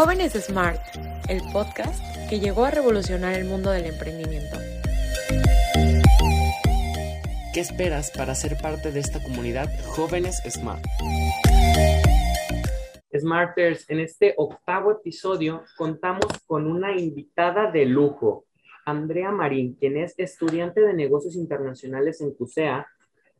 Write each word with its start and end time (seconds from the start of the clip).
Jóvenes 0.00 0.32
Smart, 0.34 0.80
el 1.28 1.42
podcast 1.52 2.00
que 2.30 2.38
llegó 2.38 2.64
a 2.64 2.70
revolucionar 2.70 3.34
el 3.34 3.46
mundo 3.46 3.72
del 3.72 3.86
emprendimiento. 3.86 4.56
¿Qué 7.52 7.58
esperas 7.58 8.12
para 8.16 8.36
ser 8.36 8.56
parte 8.62 8.92
de 8.92 9.00
esta 9.00 9.20
comunidad 9.20 9.68
Jóvenes 9.86 10.40
Smart? 10.48 10.84
Smarters, 13.12 13.90
en 13.90 13.98
este 13.98 14.34
octavo 14.36 14.92
episodio 14.92 15.64
contamos 15.76 16.26
con 16.46 16.70
una 16.70 16.96
invitada 16.96 17.68
de 17.72 17.84
lujo, 17.84 18.44
Andrea 18.86 19.32
Marín, 19.32 19.74
quien 19.74 19.96
es 19.96 20.14
estudiante 20.16 20.80
de 20.80 20.94
negocios 20.94 21.34
internacionales 21.34 22.20
en 22.20 22.34
CUSEA, 22.34 22.86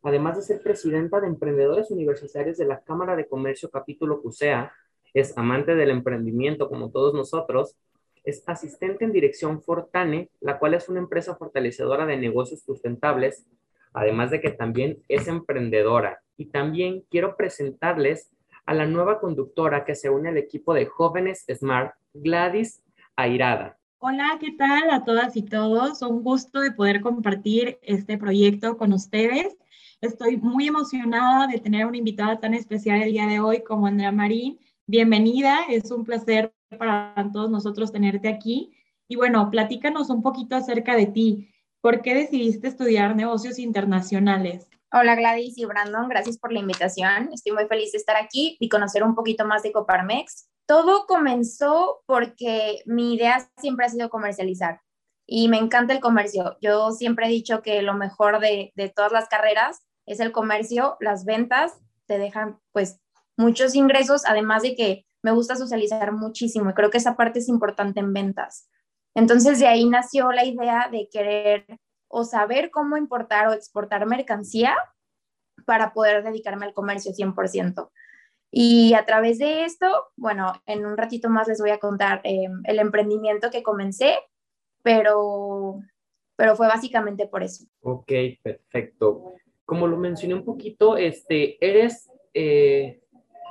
además 0.03 0.39
de 0.39 0.43
ser 0.43 0.61
presidenta 0.61 1.21
de 1.21 1.29
emprendedores 1.29 1.93
universitarios 1.93 2.59
de 2.59 2.65
la 2.65 2.81
Cámara 2.81 3.15
de 3.15 3.29
Comercio 3.29 3.71
Capítulo 3.71 4.21
CUSEA, 4.21 4.73
es 5.15 5.37
amante 5.37 5.75
del 5.75 5.91
emprendimiento 5.91 6.69
como 6.69 6.91
todos 6.91 7.15
nosotros, 7.15 7.77
es 8.25 8.43
asistente 8.47 9.05
en 9.05 9.13
dirección 9.13 9.63
Fortane, 9.63 10.31
la 10.41 10.59
cual 10.59 10.75
es 10.75 10.89
una 10.89 11.01
empresa 11.01 11.37
fortalecedora 11.37 12.05
de 12.05 12.19
negocios 12.19 12.61
sustentables, 12.61 13.47
además 13.93 14.31
de 14.31 14.41
que 14.41 14.51
también 14.51 15.03
es 15.09 15.29
emprendedora. 15.29 16.21
Y 16.37 16.47
también 16.47 17.05
quiero 17.11 17.37
presentarles 17.37 18.31
a 18.67 18.75
la 18.75 18.87
nueva 18.87 19.19
conductora 19.19 19.87
que 19.87 19.95
se 19.95 20.11
une 20.11 20.29
al 20.29 20.37
equipo 20.37 20.75
de 20.75 20.85
Jóvenes 20.85 21.47
Smart, 21.51 21.95
Gladys 22.13 22.83
Airada. 23.17 23.79
Hola, 23.99 24.37
¿qué 24.39 24.53
tal 24.53 24.91
a 24.91 25.05
todas 25.05 25.35
y 25.37 25.43
todos? 25.43 26.03
Un 26.03 26.23
gusto 26.23 26.61
de 26.61 26.71
poder 26.73 27.01
compartir 27.01 27.79
este 27.83 28.19
proyecto 28.19 28.77
con 28.77 28.93
ustedes. 28.93 29.57
Estoy 30.01 30.37
muy 30.37 30.69
emocionada 30.69 31.47
de 31.47 31.59
tener 31.59 31.87
una 31.87 31.97
invitada 31.97 32.39
tan 32.39 32.55
especial 32.55 33.03
el 33.03 33.11
día 33.11 33.27
de 33.27 33.41
hoy 33.41 33.65
como 33.65 33.87
Andrea 33.87 34.13
Marín. 34.13 34.61
Bienvenida, 34.91 35.67
es 35.69 35.91
un 35.91 36.03
placer 36.03 36.55
para 36.79 37.15
todos 37.31 37.51
nosotros 37.51 37.93
tenerte 37.93 38.27
aquí. 38.27 38.73
Y 39.07 39.17
bueno, 39.17 39.51
platícanos 39.51 40.09
un 40.09 40.23
poquito 40.23 40.57
acerca 40.57 40.97
de 40.97 41.05
ti. 41.05 41.51
¿Por 41.83 42.01
qué 42.01 42.15
decidiste 42.15 42.69
estudiar 42.69 43.15
negocios 43.15 43.59
internacionales? 43.59 44.67
Hola 44.91 45.15
Gladys 45.15 45.59
y 45.59 45.67
Brandon, 45.67 46.09
gracias 46.09 46.39
por 46.39 46.55
la 46.55 46.61
invitación. 46.61 47.29
Estoy 47.35 47.53
muy 47.53 47.67
feliz 47.67 47.93
de 47.93 47.99
estar 47.99 48.17
aquí 48.17 48.57
y 48.61 48.71
conocer 48.71 49.03
un 49.03 49.15
poquito 49.15 49.45
más 49.45 49.63
de 49.63 49.73
Coparmex. 49.73 50.49
Todo 50.65 51.05
comenzó 51.07 52.01
porque 52.07 52.83
mi 52.87 53.13
idea 53.13 53.47
siempre 53.59 53.85
ha 53.85 53.91
sido 53.91 54.09
comercializar 54.09 54.81
y 55.27 55.49
me 55.49 55.59
encanta 55.59 55.93
el 55.93 56.01
comercio. 56.01 56.57
Yo 56.63 56.93
siempre 56.93 57.27
he 57.27 57.29
dicho 57.29 57.61
que 57.61 57.83
lo 57.83 57.93
mejor 57.93 58.41
de, 58.41 58.73
de 58.75 58.89
todas 58.89 59.13
las 59.13 59.29
carreras 59.29 59.83
es 60.07 60.19
el 60.19 60.33
comercio, 60.33 60.97
las 61.01 61.27
ventas 61.27 61.79
te 62.07 62.17
dejan 62.17 62.59
pues 62.73 63.03
muchos 63.39 63.75
ingresos, 63.75 64.25
además 64.27 64.63
de 64.63 64.75
que 64.75 65.07
me 65.23 65.33
gusta 65.33 65.57
socializar 65.57 66.13
muchísimo 66.13 66.71
y 66.71 66.75
creo 66.75 66.91
que 66.91 66.99
esa 66.99 67.17
parte 67.17 67.39
es 67.39 67.49
importante 67.49 68.01
en 68.01 68.13
ventas. 68.13 68.69
Entonces 69.15 69.59
de 69.59 69.67
ahí 69.67 69.89
nació 69.89 70.33
la 70.33 70.45
idea 70.45 70.89
de 70.91 71.09
querer 71.11 71.67
o 72.09 72.25
saber 72.25 72.71
cómo 72.71 72.97
importar 72.97 73.49
o 73.49 73.53
exportar 73.53 74.07
mercancía 74.07 74.77
para 75.67 75.93
poder 75.93 76.23
dedicarme 76.23 76.67
al 76.67 76.75
comercio 76.75 77.13
100%. 77.13 77.91
Y 78.51 78.95
a 78.95 79.05
través 79.05 79.39
de 79.39 79.65
esto, 79.65 79.87
bueno, 80.17 80.53
en 80.67 80.87
un 80.87 80.97
ratito 80.97 81.29
más 81.29 81.49
les 81.49 81.61
voy 81.61 81.71
a 81.71 81.79
contar 81.79 82.21
em, 82.25 82.63
el 82.65 82.79
emprendimiento 82.79 83.51
que 83.51 83.63
comencé, 83.63 84.17
pero, 84.83 85.81
pero 86.37 86.57
fue 86.57 86.67
básicamente 86.67 87.27
por 87.27 87.43
eso. 87.43 87.65
Ok, 87.83 88.11
perfecto. 88.43 89.35
Como 89.67 89.87
lo 89.87 89.99
mencioné 89.99 90.35
un 90.35 90.45
poquito, 90.45 90.97
este, 90.97 91.63
eres 91.65 92.11
eh, 92.33 93.03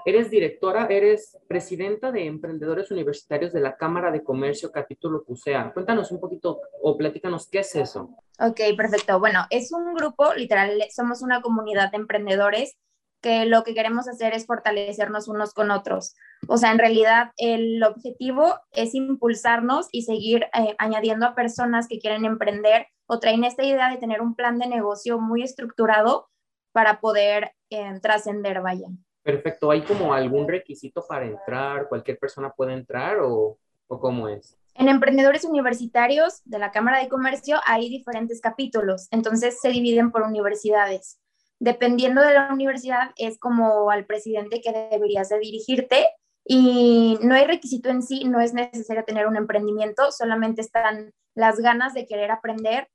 Eres 0.08 0.30
directora, 0.30 0.86
eres 0.89 1.38
presidenta 1.50 2.13
de 2.13 2.27
Emprendedores 2.27 2.91
Universitarios 2.91 3.52
de 3.52 3.59
la 3.59 3.75
Cámara 3.75 4.09
de 4.09 4.23
Comercio 4.23 4.72
Capítulo 4.72 5.25
CUSEA. 5.25 5.73
Cuéntanos 5.73 6.13
un 6.13 6.22
poquito 6.22 6.61
o 6.81 6.95
platícanos 6.95 7.50
qué 7.50 7.59
es 7.59 7.75
eso. 7.75 8.16
Ok, 8.40 8.62
perfecto. 8.78 9.19
Bueno, 9.19 9.41
es 9.50 9.73
un 9.73 9.94
grupo, 9.94 10.34
literal, 10.34 10.81
somos 10.96 11.22
una 11.23 11.41
comunidad 11.41 11.91
de 11.91 11.97
emprendedores 11.97 12.78
que 13.22 13.44
lo 13.47 13.66
que 13.66 13.73
queremos 13.73 14.07
hacer 14.07 14.34
es 14.34 14.46
fortalecernos 14.46 15.28
unos 15.28 15.53
con 15.53 15.72
otros. 15.72 16.16
O 16.47 16.56
sea, 16.56 16.72
en 16.72 16.79
realidad 16.79 17.31
el 17.35 17.84
objetivo 17.84 18.56
es 18.72 18.96
impulsarnos 18.96 19.90
y 19.91 20.03
seguir 20.03 20.44
eh, 20.57 20.73
añadiendo 20.78 21.25
a 21.25 21.35
personas 21.35 21.85
que 21.90 22.00
quieren 22.00 22.23
emprender 22.23 22.88
o 23.07 23.19
traen 23.19 23.44
esta 23.44 23.66
idea 23.66 23.90
de 23.90 23.97
tener 23.97 24.22
un 24.22 24.35
plan 24.35 24.57
de 24.57 24.67
negocio 24.67 25.19
muy 25.19 25.44
estructurado 25.44 26.29
para 26.72 27.01
poder 27.01 27.51
eh, 27.69 28.00
trascender, 28.01 28.62
vaya. 28.62 28.88
Perfecto. 29.28 29.70
¿Hay 29.72 29.82
como 29.82 30.14
algún 30.14 30.48
requisito 30.48 31.06
para 31.06 31.26
entrar? 31.26 31.90
¿Cualquier 31.90 32.18
persona 32.18 32.50
puede 32.50 32.72
entrar 32.72 33.20
o, 33.20 33.58
o 33.88 34.00
cómo 34.00 34.30
es? 34.30 34.58
En 34.74 34.88
emprendedores 34.88 35.44
universitarios 35.44 36.42
de 36.46 36.60
la 36.60 36.72
Cámara 36.72 37.00
de 37.00 37.10
Comercio 37.10 37.58
hay 37.66 37.90
diferentes 37.90 38.40
capítulos, 38.40 39.10
entonces 39.12 39.60
se 39.60 39.68
dividen 39.68 40.12
por 40.12 40.22
universidades. 40.22 41.20
Dependiendo 41.60 42.22
de 42.22 42.36
la 42.36 42.54
universidad 42.54 43.12
es 43.18 43.38
como 43.38 43.92
al 43.92 44.06
presidente 44.06 44.62
que 44.62 44.72
deberías 44.92 45.28
de 45.28 45.40
dirigirte 45.40 46.08
y 46.46 47.20
no 47.22 47.36
hay 47.36 47.48
requisito 47.48 47.90
en 47.90 48.04
sí, 48.04 48.24
no 48.24 48.40
es 48.40 48.54
necesario 48.54 49.04
tener 49.04 49.28
un 49.28 49.36
emprendimiento, 49.36 50.09
solamente 50.14 50.62
están 50.62 51.12
las 51.36 51.59
ganas 51.59 51.94
de 51.94 52.06
querer 52.06 52.32
aprender 52.32 52.88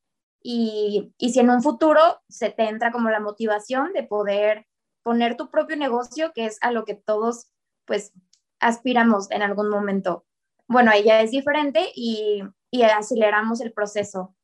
y, 0.42 1.12
y 1.18 1.34
si 1.34 1.40
en 1.40 1.50
un 1.50 1.62
futuro 1.62 2.00
se 2.30 2.48
te 2.48 2.70
entra 2.70 2.90
como 2.90 3.10
la 3.10 3.20
motivación 3.20 3.92
de 3.92 4.04
poder 4.04 4.64
poner 5.02 5.36
tu 5.36 5.50
propio 5.50 5.76
negocio, 5.76 6.32
que 6.34 6.46
es 6.46 6.58
a 6.60 6.70
lo 6.70 6.84
que 6.84 6.94
todos 6.94 7.50
pues 7.84 8.12
aspiramos 8.60 9.30
en 9.30 9.42
algún 9.42 9.68
momento. 9.68 10.24
Bueno, 10.68 10.90
ahí 10.90 11.04
ya 11.04 11.20
es 11.20 11.30
diferente 11.30 11.88
y, 11.94 12.42
y 12.70 12.82
aceleramos 12.82 13.60
el 13.60 13.72
proceso. 13.72 14.34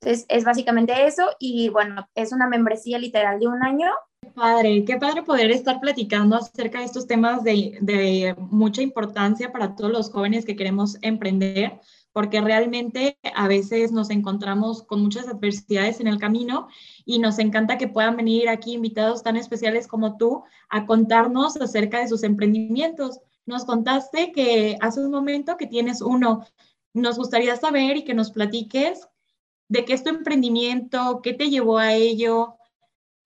Entonces, 0.00 0.26
es 0.28 0.44
básicamente 0.44 1.06
eso 1.06 1.28
y 1.38 1.68
bueno, 1.68 2.08
es 2.14 2.32
una 2.32 2.48
membresía 2.48 2.98
literal 2.98 3.40
de 3.40 3.48
un 3.48 3.62
año. 3.62 3.90
Qué 4.22 4.30
padre, 4.30 4.84
qué 4.84 4.96
padre 4.96 5.22
poder 5.22 5.50
estar 5.50 5.80
platicando 5.80 6.36
acerca 6.36 6.78
de 6.78 6.84
estos 6.84 7.06
temas 7.06 7.42
de, 7.42 7.78
de 7.80 8.34
mucha 8.38 8.82
importancia 8.82 9.52
para 9.52 9.74
todos 9.74 9.90
los 9.90 10.10
jóvenes 10.10 10.44
que 10.44 10.56
queremos 10.56 10.98
emprender, 11.02 11.80
porque 12.16 12.40
realmente 12.40 13.18
a 13.34 13.46
veces 13.46 13.92
nos 13.92 14.08
encontramos 14.08 14.82
con 14.84 15.02
muchas 15.02 15.28
adversidades 15.28 16.00
en 16.00 16.06
el 16.06 16.18
camino 16.18 16.66
y 17.04 17.18
nos 17.18 17.38
encanta 17.38 17.76
que 17.76 17.88
puedan 17.88 18.16
venir 18.16 18.48
aquí 18.48 18.72
invitados 18.72 19.22
tan 19.22 19.36
especiales 19.36 19.86
como 19.86 20.16
tú 20.16 20.42
a 20.70 20.86
contarnos 20.86 21.58
acerca 21.58 22.00
de 22.00 22.08
sus 22.08 22.22
emprendimientos. 22.22 23.20
Nos 23.44 23.66
contaste 23.66 24.32
que 24.32 24.78
hace 24.80 25.00
un 25.00 25.10
momento 25.10 25.58
que 25.58 25.66
tienes 25.66 26.00
uno. 26.00 26.46
Nos 26.94 27.18
gustaría 27.18 27.54
saber 27.56 27.98
y 27.98 28.04
que 28.04 28.14
nos 28.14 28.30
platiques 28.30 29.06
de 29.68 29.84
qué 29.84 29.92
es 29.92 30.02
tu 30.02 30.08
emprendimiento, 30.08 31.20
qué 31.22 31.34
te 31.34 31.50
llevó 31.50 31.76
a 31.76 31.92
ello, 31.92 32.56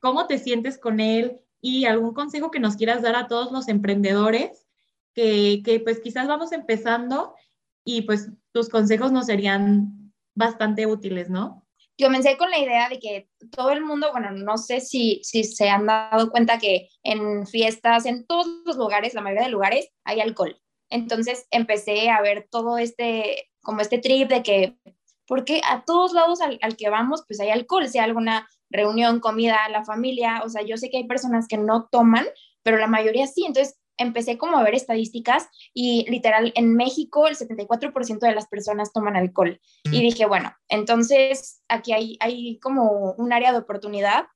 cómo 0.01 0.27
te 0.27 0.37
sientes 0.37 0.79
con 0.79 0.99
él 0.99 1.39
y 1.61 1.85
algún 1.85 2.13
consejo 2.13 2.51
que 2.51 2.59
nos 2.59 2.75
quieras 2.75 3.03
dar 3.03 3.15
a 3.15 3.29
todos 3.29 3.53
los 3.53 3.69
emprendedores 3.69 4.67
que, 5.15 5.63
que 5.65 5.79
pues 5.79 6.01
quizás 6.01 6.27
vamos 6.27 6.51
empezando 6.51 7.37
y 7.85 8.03
pues 8.03 8.31
tus 8.53 8.69
consejos 8.69 9.13
nos 9.13 9.27
serían 9.27 10.13
bastante 10.35 10.87
útiles, 10.87 11.31
¿no? 11.31 11.67
Yo 11.99 12.07
comencé 12.07 12.39
con 12.39 12.51
la 12.51 12.59
idea 12.59 12.89
de 12.89 12.99
que 12.99 13.29
todo 13.51 13.71
el 13.71 13.83
mundo, 13.83 14.11
bueno, 14.13 14.31
no 14.31 14.57
sé 14.57 14.81
si, 14.81 15.21
si 15.23 15.45
se 15.45 15.69
han 15.69 15.87
dado 15.87 16.31
cuenta 16.31 16.59
que 16.59 16.89
en 17.03 17.47
fiestas, 17.47 18.07
en 18.07 18.27
todos 18.27 18.47
los 18.65 18.77
lugares, 18.77 19.13
la 19.13 19.21
mayoría 19.21 19.45
de 19.45 19.53
lugares, 19.53 19.91
hay 20.05 20.21
alcohol. 20.21 20.59
Entonces 20.89 21.47
empecé 21.51 22.09
a 22.09 22.23
ver 22.23 22.49
todo 22.51 22.79
este, 22.79 23.51
como 23.63 23.83
este 23.83 23.99
trip 23.99 24.29
de 24.29 24.43
que, 24.43 24.79
porque 25.27 25.61
a 25.69 25.85
todos 25.85 26.13
lados 26.13 26.41
al, 26.41 26.59
al 26.63 26.77
que 26.77 26.89
vamos, 26.89 27.23
pues 27.27 27.39
hay 27.39 27.51
alcohol, 27.51 27.87
sea 27.87 28.05
alguna 28.05 28.49
reunión, 28.71 29.21
comida, 29.21 29.69
la 29.69 29.85
familia, 29.85 30.43
o 30.45 30.49
sea, 30.49 30.63
yo 30.63 30.77
sé 30.77 30.91
que 30.91 30.99
hay 30.99 31.07
personas 31.07 31.47
que 31.49 31.59
no 31.59 31.89
toman, 31.91 32.27
pero 32.63 32.79
la 32.79 32.87
mayoría 32.87 33.27
sí. 33.27 33.45
Entonces 33.47 33.80
empecé 34.01 34.39
como 34.39 34.57
a 34.57 34.63
ver 34.63 34.75
estadísticas 34.75 35.49
y 35.75 36.07
literal 36.11 36.53
en 36.57 36.75
México 36.75 37.29
el 37.29 37.37
74% 37.37 38.19
de 38.19 38.35
las 38.35 38.49
personas 38.49 38.93
toman 38.93 39.15
alcohol. 39.15 39.61
Y 39.85 40.01
dije, 40.01 40.27
bueno, 40.27 40.53
entonces 40.69 41.63
aquí 41.69 41.93
hay, 41.93 42.17
hay 42.21 42.59
como 42.61 43.13
un 43.13 43.33
área 43.33 43.53
de 43.53 43.59
oportunidad 43.59 44.27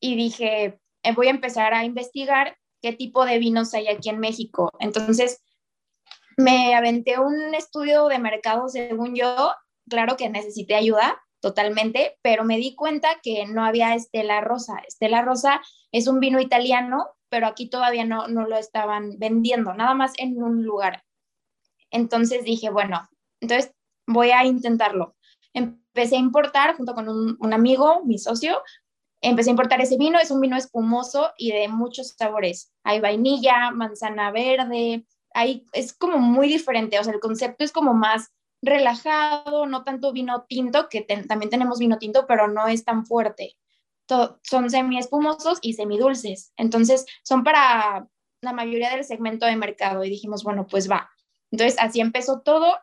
y 0.00 0.16
dije, 0.16 0.80
eh, 1.02 1.14
voy 1.14 1.26
a 1.26 1.30
empezar 1.30 1.74
a 1.74 1.84
investigar 1.84 2.56
qué 2.80 2.92
tipo 2.92 3.26
de 3.26 3.38
vinos 3.38 3.74
hay 3.74 3.88
aquí 3.88 4.08
en 4.08 4.20
México. 4.20 4.70
Entonces 4.78 5.42
me 6.36 6.74
aventé 6.74 7.18
un 7.18 7.54
estudio 7.54 8.06
de 8.06 8.18
mercado 8.18 8.68
según 8.68 9.14
yo, 9.14 9.52
claro 9.88 10.16
que 10.16 10.30
necesité 10.30 10.76
ayuda 10.76 11.20
totalmente, 11.40 12.16
pero 12.22 12.44
me 12.44 12.58
di 12.58 12.76
cuenta 12.76 13.08
que 13.22 13.46
no 13.46 13.64
había 13.64 13.94
Estela 13.94 14.40
Rosa. 14.40 14.80
Estela 14.86 15.22
Rosa 15.22 15.60
es 15.90 16.06
un 16.06 16.20
vino 16.20 16.40
italiano 16.40 17.08
pero 17.30 17.46
aquí 17.46 17.70
todavía 17.70 18.04
no, 18.04 18.28
no 18.28 18.46
lo 18.46 18.56
estaban 18.56 19.18
vendiendo, 19.18 19.72
nada 19.72 19.94
más 19.94 20.12
en 20.18 20.42
un 20.42 20.64
lugar. 20.64 21.04
Entonces 21.90 22.44
dije, 22.44 22.70
bueno, 22.70 23.08
entonces 23.40 23.72
voy 24.06 24.30
a 24.32 24.44
intentarlo. 24.44 25.16
Empecé 25.54 26.16
a 26.16 26.20
importar 26.20 26.76
junto 26.76 26.94
con 26.94 27.08
un, 27.08 27.36
un 27.40 27.52
amigo, 27.52 28.04
mi 28.04 28.18
socio, 28.18 28.62
empecé 29.22 29.50
a 29.50 29.52
importar 29.52 29.80
ese 29.80 29.96
vino, 29.96 30.18
es 30.18 30.30
un 30.30 30.40
vino 30.40 30.56
espumoso 30.56 31.32
y 31.36 31.52
de 31.52 31.68
muchos 31.68 32.14
sabores. 32.18 32.72
Hay 32.84 33.00
vainilla, 33.00 33.70
manzana 33.70 34.30
verde, 34.30 35.06
ahí 35.34 35.64
es 35.72 35.92
como 35.92 36.18
muy 36.18 36.48
diferente, 36.48 36.98
o 36.98 37.04
sea, 37.04 37.12
el 37.12 37.20
concepto 37.20 37.64
es 37.64 37.72
como 37.72 37.94
más 37.94 38.32
relajado, 38.62 39.66
no 39.66 39.84
tanto 39.84 40.12
vino 40.12 40.44
tinto, 40.48 40.88
que 40.88 41.02
también 41.02 41.50
tenemos 41.50 41.78
vino 41.78 41.98
tinto, 41.98 42.26
pero 42.26 42.48
no 42.48 42.68
es 42.68 42.84
tan 42.84 43.06
fuerte. 43.06 43.56
Son 44.42 44.70
semi 44.70 44.98
espumosos 44.98 45.58
y 45.62 45.74
semidulces, 45.74 46.52
entonces 46.56 47.06
son 47.22 47.44
para 47.44 48.06
la 48.40 48.52
mayoría 48.52 48.90
del 48.90 49.04
segmento 49.04 49.46
de 49.46 49.56
mercado. 49.56 50.04
Y 50.04 50.10
dijimos, 50.10 50.42
bueno, 50.42 50.66
pues 50.66 50.90
va. 50.90 51.10
Entonces 51.50 51.76
así 51.78 52.00
empezó 52.00 52.40
todo, 52.40 52.78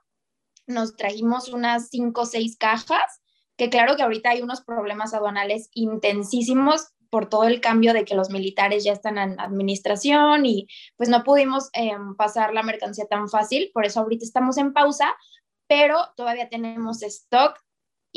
nos 0.68 0.96
trajimos 0.96 1.50
unas 1.50 1.90
cinco 1.90 2.22
o 2.22 2.26
seis 2.26 2.58
cajas, 2.58 3.22
que 3.58 3.70
claro 3.70 3.96
que 3.96 4.04
ahorita 4.04 4.30
hay 4.30 4.42
unos 4.42 4.62
problemas 4.62 5.14
aduanales 5.14 5.70
intensísimos 5.74 6.90
por 7.10 7.30
todo 7.30 7.46
el 7.46 7.62
cambio 7.62 7.94
de 7.94 8.04
que 8.04 8.16
los 8.16 8.30
militares 8.30 8.84
ya 8.84 8.92
están 8.92 9.18
en 9.18 9.40
administración 9.40 10.46
y 10.46 10.68
pues 10.98 11.08
no 11.08 11.24
pudimos 11.24 11.70
em, 11.74 12.16
pasar 12.16 12.54
la 12.54 12.64
mercancía 12.64 13.06
tan 13.06 13.30
fácil, 13.30 13.72
por 13.74 13.86
eso 13.86 14.02
ahorita 14.02 14.26
estamos 14.26 14.58
en 14.58 14.74
pausa, 14.74 15.16
pero 15.68 15.98
todavía 16.18 16.50
tenemos 16.50 17.02
stock 17.02 17.58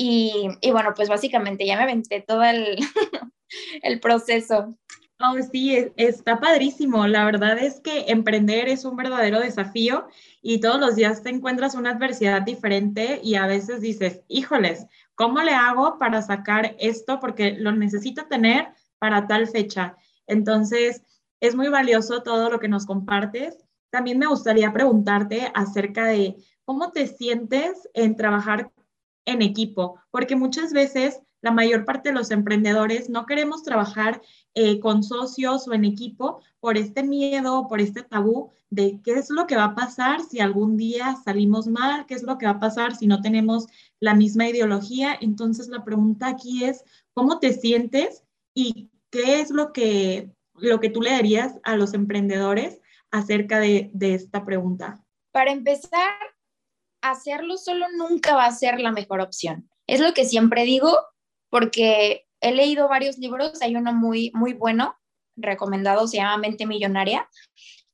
y, 0.02 0.48
y 0.62 0.70
bueno, 0.70 0.94
pues 0.96 1.10
básicamente 1.10 1.66
ya 1.66 1.76
me 1.76 1.82
aventé 1.82 2.22
todo 2.26 2.42
el, 2.42 2.78
proceso. 4.00 4.74
Oh, 5.18 5.36
sí, 5.52 5.92
está 5.96 6.40
padrísimo. 6.40 7.06
La 7.06 7.26
verdad 7.26 7.58
es 7.58 7.80
que 7.80 8.06
emprender 8.08 8.70
es 8.70 8.86
un 8.86 8.96
verdadero 8.96 9.40
desafío 9.40 10.08
y 10.40 10.58
todos 10.60 10.80
los 10.80 10.96
días 10.96 11.22
te 11.22 11.28
encuentras 11.28 11.74
una 11.74 11.90
adversidad 11.90 12.40
diferente 12.40 13.20
y 13.22 13.34
a 13.34 13.46
veces 13.46 13.82
dices, 13.82 14.22
híjoles, 14.26 14.86
¿cómo 15.16 15.42
le 15.42 15.52
hago 15.52 15.98
para 15.98 16.22
sacar 16.22 16.76
esto? 16.78 17.20
Porque 17.20 17.52
lo 17.58 17.72
necesito 17.72 18.24
tener 18.24 18.68
para 18.98 19.26
tal 19.26 19.48
fecha. 19.48 19.96
Entonces, 20.26 21.02
es 21.40 21.54
muy 21.54 21.68
valioso 21.68 22.22
todo 22.22 22.48
lo 22.48 22.58
que 22.58 22.68
nos 22.68 22.86
compartes. 22.86 23.66
También 23.90 24.18
me 24.18 24.28
gustaría 24.28 24.72
preguntarte 24.72 25.52
acerca 25.54 26.06
de 26.06 26.36
cómo 26.64 26.90
te 26.90 27.06
sientes 27.06 27.86
en 27.92 28.16
trabajar 28.16 28.70
en 29.24 29.42
equipo, 29.42 30.00
porque 30.10 30.36
muchas 30.36 30.72
veces 30.72 31.20
la 31.42 31.50
mayor 31.50 31.84
parte 31.84 32.10
de 32.10 32.14
los 32.14 32.30
emprendedores 32.30 33.08
no 33.08 33.26
queremos 33.26 33.62
trabajar 33.62 34.20
eh, 34.54 34.78
con 34.80 35.02
socios 35.02 35.66
o 35.68 35.72
en 35.72 35.84
equipo 35.84 36.42
por 36.60 36.76
este 36.76 37.02
miedo, 37.02 37.66
por 37.68 37.80
este 37.80 38.02
tabú 38.02 38.50
de 38.68 39.00
qué 39.02 39.12
es 39.12 39.30
lo 39.30 39.46
que 39.46 39.56
va 39.56 39.64
a 39.64 39.74
pasar 39.74 40.20
si 40.20 40.40
algún 40.40 40.76
día 40.76 41.16
salimos 41.24 41.66
mal, 41.66 42.06
qué 42.06 42.14
es 42.14 42.22
lo 42.22 42.38
que 42.38 42.46
va 42.46 42.52
a 42.52 42.60
pasar 42.60 42.94
si 42.94 43.06
no 43.06 43.20
tenemos 43.20 43.66
la 44.00 44.14
misma 44.14 44.48
ideología. 44.48 45.16
Entonces 45.20 45.68
la 45.68 45.84
pregunta 45.84 46.28
aquí 46.28 46.64
es, 46.64 46.84
¿cómo 47.14 47.38
te 47.38 47.52
sientes 47.52 48.24
y 48.54 48.90
qué 49.10 49.40
es 49.40 49.50
lo 49.50 49.72
que, 49.72 50.30
lo 50.54 50.78
que 50.78 50.90
tú 50.90 51.00
le 51.00 51.10
darías 51.10 51.58
a 51.62 51.76
los 51.76 51.94
emprendedores 51.94 52.80
acerca 53.10 53.58
de, 53.58 53.90
de 53.94 54.14
esta 54.14 54.44
pregunta? 54.44 55.02
Para 55.32 55.52
empezar, 55.52 56.12
hacerlo 57.02 57.56
solo 57.56 57.86
nunca 57.96 58.34
va 58.34 58.46
a 58.46 58.52
ser 58.52 58.80
la 58.80 58.92
mejor 58.92 59.20
opción. 59.20 59.70
Es 59.86 60.00
lo 60.00 60.12
que 60.14 60.24
siempre 60.24 60.64
digo, 60.64 60.98
porque 61.48 62.26
he 62.40 62.52
leído 62.52 62.88
varios 62.88 63.18
libros, 63.18 63.60
hay 63.62 63.76
uno 63.76 63.92
muy, 63.92 64.30
muy 64.34 64.52
bueno, 64.52 64.96
recomendado, 65.36 66.06
se 66.06 66.18
llama 66.18 66.38
Mente 66.38 66.66
Millonaria, 66.66 67.28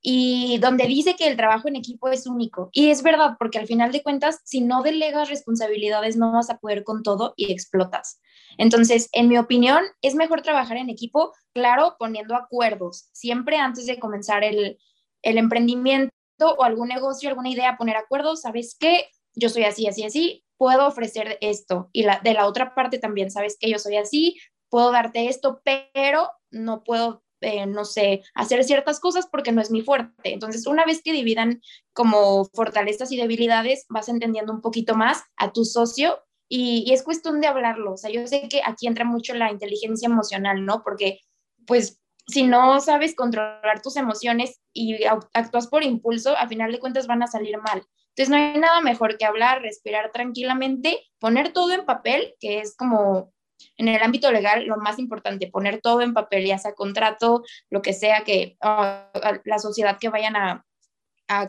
y 0.01 0.59
donde 0.59 0.87
dice 0.87 1.17
que 1.17 1.27
el 1.27 1.37
trabajo 1.37 1.67
en 1.67 1.77
equipo 1.77 2.09
es 2.09 2.27
único. 2.27 2.69
Y 2.73 2.91
es 2.91 3.03
verdad, 3.03 3.37
porque 3.39 3.59
al 3.59 3.67
final 3.67 3.91
de 3.91 4.03
cuentas, 4.03 4.41
si 4.45 4.61
no 4.61 4.83
delegas 4.83 5.29
responsabilidades, 5.29 6.17
no 6.17 6.33
vas 6.33 6.49
a 6.49 6.59
poder 6.59 6.85
con 6.85 7.03
todo 7.03 7.35
y 7.37 7.51
explotas. 7.51 8.21
Entonces, 8.57 9.09
en 9.13 9.29
mi 9.29 9.37
opinión, 9.37 9.83
es 10.03 10.15
mejor 10.15 10.43
trabajar 10.43 10.77
en 10.77 10.91
equipo, 10.91 11.33
claro, 11.53 11.97
poniendo 11.99 12.37
acuerdos, 12.37 13.09
siempre 13.13 13.57
antes 13.57 13.87
de 13.87 13.99
comenzar 13.99 14.45
el, 14.45 14.79
el 15.23 15.39
emprendimiento 15.39 16.15
o 16.45 16.65
algún 16.65 16.89
negocio, 16.89 17.29
alguna 17.29 17.51
idea, 17.51 17.77
poner 17.77 17.97
acuerdos, 17.97 18.43
¿sabes 18.43 18.77
qué? 18.79 19.07
Yo 19.35 19.49
soy 19.49 19.65
así, 19.65 19.87
así, 19.87 20.05
así, 20.05 20.45
puedo 20.57 20.87
ofrecer 20.87 21.39
esto. 21.41 21.91
Y 21.93 22.03
la, 22.03 22.21
de 22.23 22.35
la 22.35 22.47
otra 22.47 22.75
parte 22.75 22.99
también, 22.99 23.31
sabes 23.31 23.57
que 23.59 23.71
yo 23.71 23.79
soy 23.79 23.97
así, 23.97 24.39
puedo 24.69 24.91
darte 24.93 25.29
esto, 25.29 25.61
pero 25.65 26.31
no 26.51 26.85
puedo, 26.85 27.23
eh, 27.41 27.67
no 27.67 27.85
sé, 27.85 28.23
hacer 28.35 28.65
ciertas 28.65 29.01
cosas 29.01 29.27
porque 29.31 29.53
no 29.53 29.61
es 29.61 29.71
mi 29.71 29.83
fuerte. 29.83 30.33
Entonces, 30.33 30.67
una 30.67 30.85
vez 30.85 31.03
que 31.03 31.13
dividan 31.13 31.61
como 31.93 32.45
fortalezas 32.47 33.13
y 33.13 33.17
debilidades, 33.17 33.87
vas 33.89 34.09
entendiendo 34.09 34.53
un 34.53 34.61
poquito 34.61 34.95
más 34.95 35.23
a 35.37 35.53
tu 35.53 35.65
socio 35.65 36.23
y, 36.49 36.85
y 36.87 36.93
es 36.93 37.03
cuestión 37.03 37.41
de 37.41 37.49
hablarlo. 37.49 37.93
O 37.93 37.97
sea, 37.97 38.11
yo 38.11 38.27
sé 38.27 38.49
que 38.49 38.63
aquí 38.65 38.87
entra 38.87 39.05
mucho 39.05 39.35
la 39.35 39.51
inteligencia 39.51 40.07
emocional, 40.07 40.65
¿no? 40.65 40.83
Porque, 40.83 41.21
pues, 41.67 42.01
si 42.27 42.43
no 42.43 42.81
sabes 42.81 43.15
controlar 43.15 43.83
tus 43.83 43.97
emociones 43.97 44.61
y 44.73 45.05
actúas 45.33 45.69
por 45.69 45.85
impulso, 45.85 46.37
a 46.37 46.49
final 46.49 46.73
de 46.73 46.81
cuentas 46.81 47.07
van 47.07 47.23
a 47.23 47.29
salir 47.29 47.57
mal. 47.59 47.87
Entonces 48.11 48.31
no 48.31 48.37
hay 48.37 48.59
nada 48.59 48.81
mejor 48.81 49.19
que 49.19 49.27
hablar, 49.27 49.63
respirar 49.63 50.11
tranquilamente, 50.11 51.05
poner 51.19 51.53
todo 51.53 51.73
en 51.73 51.85
papel, 51.85 52.35
que 52.41 52.61
es 52.61 52.75
como 52.77 53.33
en 53.77 53.89
el 53.89 54.03
ámbito 54.03 54.33
legal 54.33 54.65
lo 54.65 54.77
más 54.77 54.99
importante, 54.99 55.51
poner 55.51 55.81
todo 55.81 56.01
en 56.01 56.15
papel, 56.15 56.47
ya 56.47 56.59
sea 56.59 56.75
contrato, 56.75 57.45
lo 57.71 57.83
que 57.83 57.93
sea 57.93 58.25
que 58.25 58.57
ah, 58.61 59.11
la 59.45 59.59
sociedad 59.59 59.99
que 59.99 60.09
vayan 60.09 60.35
a, 60.37 60.65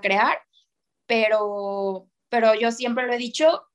crear, 0.01 0.39
pero, 1.06 2.07
pero 2.30 2.56
yo 2.56 2.71
siempre 2.71 3.06
lo 3.06 3.13
he 3.13 3.18
dicho, 3.18 3.68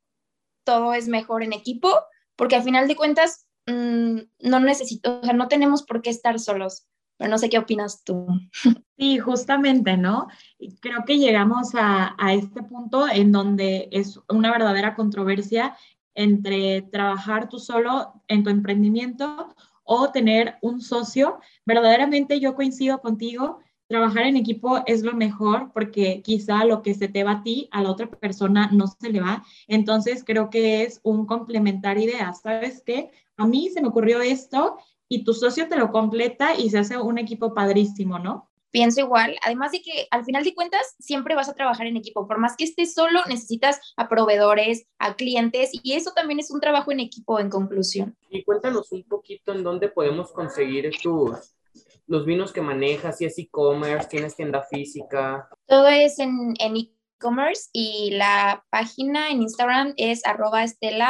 todo 0.65 0.95
es 0.95 1.07
mejor 1.09 1.45
en 1.45 1.53
equipo, 1.53 2.01
porque 2.35 2.57
al 2.57 2.65
final 2.65 2.89
de 2.89 2.97
cuentas 2.97 3.47
mm, 3.67 4.19
no 4.41 4.61
necesito, 4.61 5.21
o 5.21 5.25
sea, 5.25 5.33
no 5.33 5.49
tenemos 5.49 5.85
por 5.85 6.03
qué 6.03 6.11
estar 6.11 6.41
solos 6.41 6.89
no 7.19 7.39
sé 7.39 7.49
qué 7.49 7.59
opinas 7.59 8.05
tú. 8.05 8.27
Sí, 8.99 9.19
justamente, 9.19 9.97
¿no? 9.97 10.29
Creo 10.81 11.05
que 11.05 11.19
llegamos 11.19 11.71
a, 11.75 12.15
este 12.33 12.63
punto 12.63 13.09
en 13.09 13.33
donde 13.33 13.89
es 13.91 14.21
una 14.29 14.53
verdadera 14.53 14.95
controversia 14.95 15.77
entre 16.15 16.83
trabajar 16.83 17.49
tú 17.49 17.59
solo 17.59 18.23
en 18.29 18.45
tu 18.45 18.51
emprendimiento 18.51 19.55
o 19.83 20.11
tener 20.13 20.57
un 20.63 20.81
socio. 20.81 21.41
Verdaderamente 21.67 22.39
yo 22.39 22.55
coincido 22.55 23.01
contigo, 23.01 23.59
trabajar 23.89 24.25
en 24.27 24.37
equipo 24.37 24.83
es 24.87 25.03
lo 25.03 25.15
mejor 25.15 25.73
porque 25.73 26.23
quizá 26.23 26.65
lo 26.65 26.83
que 26.83 26.95
se 26.95 27.09
te 27.09 27.25
va 27.25 27.33
a 27.33 27.43
ti, 27.43 27.69
a 27.73 27.83
la 27.83 27.91
otra 27.91 28.09
persona 28.09 28.71
no 28.73 28.87
se 28.87 29.11
le 29.11 29.21
va. 29.21 29.43
Entonces 29.67 30.23
creo 30.25 30.49
que 30.49 30.85
es 30.85 31.01
un 31.03 31.27
complementar 31.27 31.99
ideas. 31.99 32.41
¿Sabes 32.43 32.83
qué? 32.87 33.11
A 33.37 33.47
mí 33.47 33.69
se 33.71 33.83
me 33.83 33.89
ocurrió 33.89 34.21
esto 34.21 34.79
y 35.13 35.25
tu 35.25 35.35
socio 35.35 35.69
te 35.69 35.77
lo 35.77 35.93
completa 35.93 36.55
y 36.59 36.71
se 36.71 36.79
hace 36.79 36.97
un 36.97 37.19
equipo 37.19 37.53
padrísimo, 37.53 38.19
¿no? 38.19 38.51
Pienso 38.71 39.01
igual, 39.01 39.37
además 39.43 39.73
de 39.73 39.83
que 39.83 40.07
al 40.11 40.25
final 40.25 40.43
de 40.43 40.55
cuentas 40.55 40.97
siempre 40.99 41.35
vas 41.35 41.51
a 41.51 41.55
trabajar 41.55 41.87
en 41.87 41.99
equipo, 41.99 42.27
por 42.27 42.39
más 42.39 42.57
que 42.57 42.65
estés 42.65 42.95
solo, 42.95 43.21
necesitas 43.29 43.93
a 43.99 44.09
proveedores, 44.09 44.87
a 44.99 45.15
clientes 45.15 45.69
y 45.75 45.93
eso 45.93 46.13
también 46.17 46.41
es 46.41 46.51
un 46.51 46.61
trabajo 46.61 46.93
en 46.93 47.01
equipo 47.01 47.39
en 47.39 47.51
conclusión. 47.51 48.17
Y 48.31 48.43
cuéntanos 48.43 48.91
un 48.93 49.05
poquito 49.05 49.53
en 49.53 49.63
dónde 49.63 49.91
podemos 49.91 50.33
conseguir 50.33 50.91
tus, 51.03 51.37
los 52.07 52.25
vinos 52.25 52.51
que 52.51 52.63
manejas, 52.63 53.19
si 53.19 53.27
es 53.27 53.39
e-commerce, 53.39 54.09
tienes 54.09 54.35
tienda 54.35 54.63
física. 54.63 55.47
Todo 55.67 55.89
es 55.89 56.19
en 56.19 56.55
e-commerce 56.59 57.69
y 57.75 58.13
la 58.13 58.65
página 58.71 59.31
en 59.31 59.43
Instagram 59.43 59.93
es 59.99 60.25
arroba 60.25 60.65
estela.mx. 60.65 61.09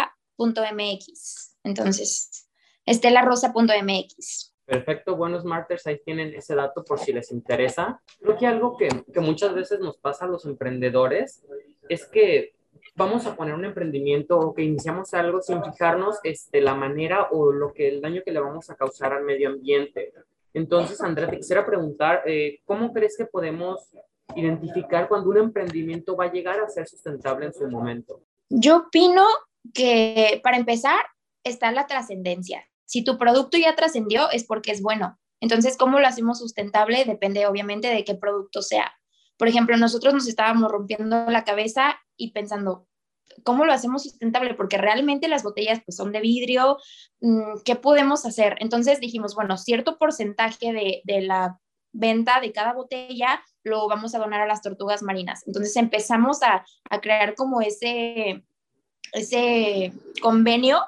Entonces, 1.63 2.49
estelarosa.mx. 2.87 4.53
Perfecto, 4.65 5.17
buenos 5.17 5.45
markers, 5.45 5.87
ahí 5.87 6.01
tienen 6.05 6.35
ese 6.35 6.55
dato 6.55 6.85
por 6.85 6.99
si 6.99 7.13
les 7.13 7.31
interesa. 7.33 8.01
Creo 8.21 8.37
que 8.37 8.47
algo 8.47 8.77
que, 8.77 8.89
que 9.13 9.21
muchas 9.21 9.55
veces 9.55 9.81
nos 9.81 9.99
pasa 9.99 10.25
a 10.25 10.29
los 10.29 10.47
emprendedores 10.47 11.45
es 11.89 12.07
que 12.07 12.55
vamos 12.95 13.27
a 13.27 13.35
poner 13.35 13.55
un 13.55 13.65
emprendimiento 13.65 14.39
o 14.39 14.55
que 14.55 14.63
iniciamos 14.63 15.13
algo 15.15 15.41
sin 15.41 15.63
fijarnos 15.63 16.19
este, 16.25 16.61
la 16.61 16.75
manera 16.75 17.29
o 17.31 17.53
lo 17.53 17.73
que 17.73 17.89
el 17.89 18.01
daño 18.01 18.23
que 18.25 18.33
le 18.33 18.41
vamos 18.41 18.71
a 18.71 18.77
causar 18.77 19.13
al 19.13 19.25
medio 19.25 19.49
ambiente. 19.49 20.13
Entonces, 20.55 21.01
Andrea, 21.01 21.31
te 21.31 21.39
quisiera 21.39 21.65
preguntar, 21.65 22.23
eh, 22.27 22.61
¿cómo 22.65 22.93
crees 22.93 23.17
que 23.17 23.25
podemos 23.25 23.91
identificar 24.37 25.09
cuando 25.09 25.31
un 25.31 25.39
emprendimiento 25.39 26.17
va 26.17 26.27
a 26.27 26.33
llegar 26.33 26.61
a 26.61 26.69
ser 26.69 26.87
sustentable 26.87 27.47
en 27.47 27.55
su 27.55 27.69
momento? 27.69 28.23
Yo 28.49 28.79
opino 28.79 29.27
que 29.73 30.41
para 30.43 30.59
empezar 30.59 31.01
está 31.43 31.73
la 31.73 31.87
trascendencia. 31.87 32.69
Si 32.93 33.03
tu 33.03 33.17
producto 33.17 33.57
ya 33.57 33.75
trascendió 33.75 34.31
es 34.33 34.45
porque 34.45 34.71
es 34.71 34.83
bueno. 34.83 35.19
Entonces, 35.41 35.79
¿cómo 35.79 35.99
lo 35.99 36.07
hacemos 36.07 36.41
sustentable? 36.41 37.07
Depende 37.07 37.47
obviamente 37.47 37.89
de 37.89 38.05
qué 38.05 38.15
producto 38.15 38.61
sea. 38.61 38.93
Por 39.39 39.49
ejemplo, 39.49 39.79
nosotros 39.79 40.13
nos 40.13 40.29
estábamos 40.29 40.71
rompiendo 40.71 41.25
la 41.31 41.43
cabeza 41.43 41.99
y 42.19 42.33
pensando, 42.33 42.87
¿cómo 43.45 43.65
lo 43.65 43.73
hacemos 43.73 44.03
sustentable? 44.03 44.53
Porque 44.53 44.77
realmente 44.77 45.27
las 45.27 45.43
botellas 45.43 45.81
pues, 45.87 45.97
son 45.97 46.13
de 46.13 46.21
vidrio, 46.21 46.77
mm, 47.23 47.63
¿qué 47.65 47.77
podemos 47.77 48.27
hacer? 48.27 48.57
Entonces 48.61 49.01
dijimos, 49.01 49.35
bueno, 49.35 49.57
cierto 49.57 49.97
porcentaje 49.97 50.75
de, 50.75 51.01
de 51.05 51.23
la 51.23 51.59
venta 51.93 52.43
de 52.43 52.53
cada 52.53 52.75
botella 52.75 53.43
lo 53.65 53.89
vamos 53.89 54.15
a 54.15 54.19
donar 54.19 54.43
a 54.43 54.47
las 54.47 54.61
tortugas 54.61 55.03
marinas. 55.03 55.45
Entonces 55.47 55.75
empezamos 55.77 56.43
a, 56.43 56.67
a 56.91 57.01
crear 57.01 57.37
como 57.37 57.63
ese, 57.63 58.45
ese 59.15 59.95
convenio 60.21 60.83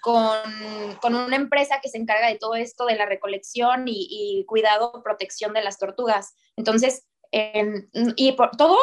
con, 0.00 1.14
una 1.14 1.36
empresa 1.36 1.80
que 1.82 1.88
se 1.88 1.98
encarga 1.98 2.28
de 2.28 2.38
todo 2.38 2.54
esto 2.54 2.86
de 2.86 2.96
la 2.96 3.06
recolección 3.06 3.84
y, 3.86 4.44
cuidado, 4.46 5.02
protección 5.02 5.52
de 5.52 5.62
las 5.62 5.78
tortugas. 5.78 6.34
Entonces, 6.56 7.06
y 7.32 8.32
por 8.32 8.52
todo 8.52 8.78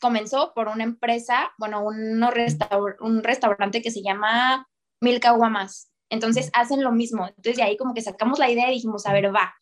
comenzó 0.00 0.52
por 0.54 0.68
una 0.68 0.84
empresa, 0.84 1.52
bueno, 1.58 1.84
un 1.84 3.22
restaurante 3.22 3.82
que 3.82 3.90
se 3.90 4.02
llama 4.02 4.68
Milka 5.00 5.32
Guamas. 5.32 5.90
Entonces 6.10 6.50
hacen 6.52 6.82
lo 6.82 6.92
mismo. 6.92 7.26
Entonces 7.26 7.56
de 7.56 7.62
ahí 7.62 7.76
como 7.76 7.94
que 7.94 8.02
sacamos 8.02 8.38
la 8.38 8.50
idea 8.50 8.70
y 8.70 8.74
dijimos, 8.74 9.06
a 9.06 9.12
ver, 9.12 9.34
va. 9.34 9.54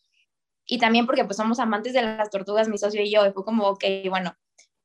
Y 0.67 0.79
también 0.79 1.07
porque 1.07 1.25
pues 1.25 1.37
somos 1.37 1.59
amantes 1.59 1.93
de 1.93 2.03
las 2.03 2.31
tortugas, 2.31 2.69
mi 2.69 2.79
socio 2.79 3.03
y 3.03 3.11
yo, 3.11 3.27
y 3.27 3.33
fue 3.33 3.45
como, 3.45 3.67
ok, 3.69 3.85
bueno, 4.09 4.35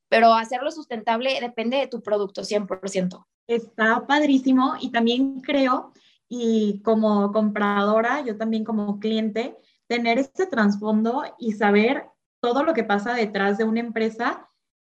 pero 0.10 0.34
hacerlo 0.34 0.72
sustentable 0.72 1.40
depende 1.40 1.78
de 1.78 1.88
tu 1.88 2.02
producto 2.02 2.42
100%. 2.42 3.26
Está 3.48 4.06
padrísimo 4.06 4.76
y 4.80 4.92
también 4.92 5.40
creo, 5.42 5.94
y 6.30 6.82
como 6.84 7.32
compradora, 7.32 8.22
yo 8.22 8.38
también 8.38 8.64
como 8.64 9.00
cliente, 9.00 9.58
tener 9.88 10.20
este 10.20 10.46
trasfondo 10.46 11.24
y 11.40 11.54
saber 11.54 12.06
todo 12.40 12.64
lo 12.64 12.74
que 12.74 12.84
pasa 12.84 13.14
detrás 13.14 13.58
de 13.58 13.64
una 13.64 13.80
empresa, 13.80 14.48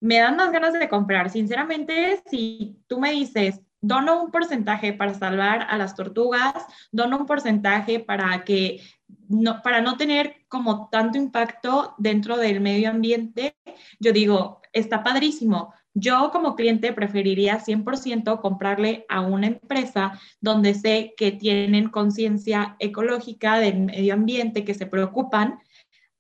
me 0.01 0.19
dan 0.19 0.37
más 0.37 0.51
ganas 0.51 0.73
de 0.73 0.89
comprar. 0.89 1.31
Sinceramente, 1.31 2.23
si 2.29 2.83
tú 2.89 2.99
me 2.99 3.13
dices, 3.13 3.61
dono 3.81 4.23
un 4.23 4.31
porcentaje 4.31 4.93
para 4.93 5.15
salvar 5.15 5.67
a 5.71 5.79
las 5.79 5.95
tortugas, 5.95 6.55
dono 6.91 7.19
un 7.19 7.27
porcentaje 7.27 8.01
para 8.01 8.45
que 8.45 8.83
no, 9.29 9.63
para 9.63 9.81
no 9.81 9.97
tener 9.97 10.45
como 10.49 10.89
tanto 10.89 11.19
impacto 11.19 11.95
dentro 11.99 12.37
del 12.37 12.61
medio 12.61 12.91
ambiente, 12.91 13.57
yo 13.99 14.13
digo, 14.13 14.61
está 14.73 15.03
padrísimo. 15.03 15.73
Yo 15.95 16.31
como 16.31 16.55
cliente 16.55 16.93
preferiría 16.93 17.59
100% 17.59 18.41
comprarle 18.41 19.05
a 19.09 19.21
una 19.21 19.49
empresa 19.49 20.21
donde 20.41 20.75
sé 20.75 21.15
que 21.17 21.33
tienen 21.33 21.91
conciencia 21.91 22.77
ecológica 22.79 23.59
del 23.59 23.81
medio 23.81 24.15
ambiente, 24.15 24.65
que 24.65 24.75
se 24.75 24.87
preocupan, 24.87 25.59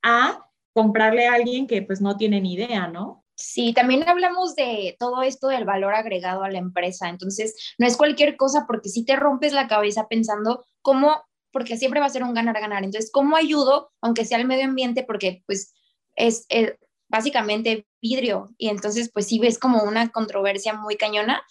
a 0.02 0.46
comprarle 0.72 1.28
a 1.28 1.34
alguien 1.34 1.66
que 1.66 1.82
pues 1.82 2.00
no 2.00 2.16
tiene 2.16 2.40
ni 2.40 2.54
idea, 2.54 2.88
¿no? 2.88 3.24
Sí, 3.36 3.72
también 3.72 4.06
hablamos 4.06 4.54
de 4.54 4.96
todo 4.98 5.22
esto 5.22 5.48
del 5.48 5.64
valor 5.64 5.94
agregado 5.94 6.42
a 6.42 6.50
la 6.50 6.58
empresa. 6.58 7.08
Entonces, 7.08 7.74
no 7.78 7.86
es 7.86 7.96
cualquier 7.96 8.36
cosa 8.36 8.66
porque 8.66 8.90
si 8.90 9.04
te 9.04 9.16
rompes 9.16 9.54
la 9.54 9.66
cabeza 9.66 10.08
pensando 10.08 10.66
cómo, 10.82 11.24
porque 11.50 11.78
siempre 11.78 12.00
va 12.00 12.06
a 12.06 12.10
ser 12.10 12.22
un 12.22 12.34
ganar-ganar. 12.34 12.84
Entonces, 12.84 13.10
¿cómo 13.10 13.36
ayudo, 13.36 13.92
aunque 14.02 14.26
sea 14.26 14.36
al 14.36 14.46
medio 14.46 14.66
ambiente? 14.66 15.04
Porque 15.04 15.42
pues 15.46 15.72
es, 16.16 16.44
es 16.50 16.74
básicamente 17.10 17.86
vidrio 18.00 18.48
y 18.56 18.68
entonces 18.68 19.10
pues 19.12 19.26
sí 19.26 19.38
ves 19.38 19.58
como 19.58 19.82
una 19.82 20.10
controversia 20.10 20.74
muy 20.74 20.96
cañona, 20.96 21.42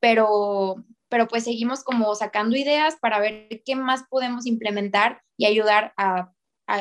pero, 0.00 0.84
pero 1.08 1.28
pues 1.28 1.44
seguimos 1.44 1.84
como 1.84 2.14
sacando 2.14 2.56
ideas 2.56 2.96
para 3.00 3.20
ver 3.20 3.62
qué 3.64 3.76
más 3.76 4.04
podemos 4.08 4.46
implementar 4.46 5.22
y 5.36 5.46
ayudar 5.46 5.92
a 5.96 6.32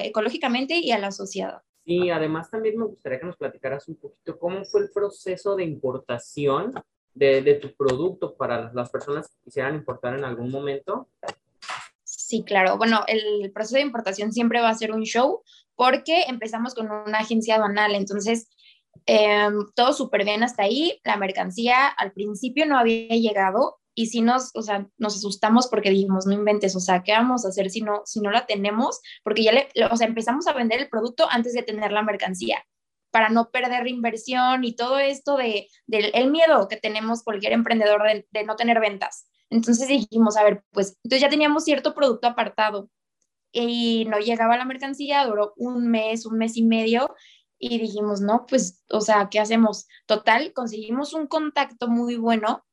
ecológicamente 0.04 0.78
y 0.78 0.92
a 0.92 0.98
la 0.98 1.12
sociedad. 1.12 1.62
Y 1.84 2.10
además 2.10 2.50
también 2.50 2.80
me 2.80 2.86
gustaría 2.86 3.20
que 3.20 3.28
nos 3.28 3.38
platicaras 3.38 3.88
un 3.88 3.98
poquito 3.98 4.40
cómo 4.40 4.66
fue 4.66 4.82
el 4.82 4.90
proceso 4.90 5.56
de 5.56 5.66
importación 5.66 6.74
de, 7.14 7.44
de 7.44 7.54
tu 7.56 7.76
producto 7.76 8.36
para 8.36 8.74
las 8.74 8.90
personas 8.90 9.28
que 9.30 9.44
quisieran 9.44 9.76
importar 9.76 10.18
en 10.18 10.26
algún 10.26 10.50
momento. 10.50 11.08
Sí, 12.04 12.44
claro. 12.44 12.78
Bueno, 12.78 13.04
el 13.08 13.52
proceso 13.52 13.76
de 13.76 13.84
importación 13.84 14.34
siempre 14.34 14.62
va 14.62 14.70
a 14.70 14.76
ser 14.76 14.92
un 14.92 15.04
show 15.04 15.44
porque 15.76 16.24
empezamos 16.28 16.74
con 16.74 16.90
una 16.92 17.20
agencia 17.20 17.56
aduanal. 17.56 17.96
Entonces, 17.96 18.50
eh, 19.06 19.50
todo 19.76 19.94
súper 19.94 20.24
bien 20.24 20.44
hasta 20.44 20.64
ahí. 20.64 21.00
La 21.04 21.18
mercancía 21.18 21.88
al 21.88 22.12
principio 22.12 22.66
no 22.66 22.78
había 22.78 23.16
llegado 23.16 23.78
y 23.94 24.08
si 24.08 24.22
nos, 24.22 24.52
o 24.56 24.62
sea, 24.62 24.88
nos 24.98 25.16
asustamos 25.16 25.68
porque 25.68 25.90
dijimos, 25.90 26.26
no 26.26 26.34
inventes, 26.34 26.76
o 26.76 26.82
sea, 26.82 27.02
¿qué 27.02 27.14
vamos 27.14 27.46
a 27.46 27.50
hacer 27.50 27.70
si 27.70 27.82
no, 27.82 28.02
si 28.06 28.20
no 28.20 28.30
la 28.30 28.46
tenemos? 28.46 29.00
Porque 29.24 29.44
ya 29.44 29.54
le, 29.54 29.70
o 29.90 29.96
sea, 29.96 30.08
empezamos 30.08 30.48
a 30.48 30.54
vender 30.54 30.82
el 30.82 30.90
producto 30.90 31.28
antes 31.30 31.54
de 31.54 31.64
tener 31.64 31.94
la 31.94 32.04
mercancía 32.04 32.64
para 33.12 33.30
no 33.30 33.50
perder 33.50 33.88
inversión 33.88 34.66
y 34.66 34.76
todo 34.76 35.00
esto 35.00 35.38
de, 35.38 35.70
el 35.88 36.30
miedo 36.30 36.68
que 36.68 36.76
tenemos 36.76 37.24
cualquier 37.24 37.54
emprendedor 37.54 38.04
de, 38.04 38.28
de, 38.30 38.44
no 38.44 38.58
tener 38.58 38.82
ventas. 38.82 39.30
Entonces 39.50 39.88
dijimos, 39.88 40.36
a 40.36 40.44
ver, 40.44 40.64
pues 40.72 40.98
entonces 41.04 41.22
ya 41.22 41.30
teníamos 41.30 41.64
cierto 41.64 41.96
producto 41.96 42.28
apartado 42.28 42.90
y 43.62 44.06
no 44.06 44.20
llegaba 44.20 44.58
la 44.58 44.66
mercancía, 44.66 45.26
duró 45.26 45.54
un 45.58 45.88
mes, 45.88 46.26
un 46.26 46.38
mes 46.38 46.58
y 46.58 46.64
medio 46.64 47.16
y 47.58 47.80
dijimos, 47.80 48.22
no, 48.22 48.46
pues, 48.48 48.84
o 48.90 49.02
sea, 49.02 49.30
¿qué 49.32 49.40
hacemos? 49.40 49.88
Total, 50.06 50.54
conseguimos 50.54 51.14
un 51.14 51.28
contacto 51.28 51.88
muy 51.88 52.18
bueno 52.18 52.66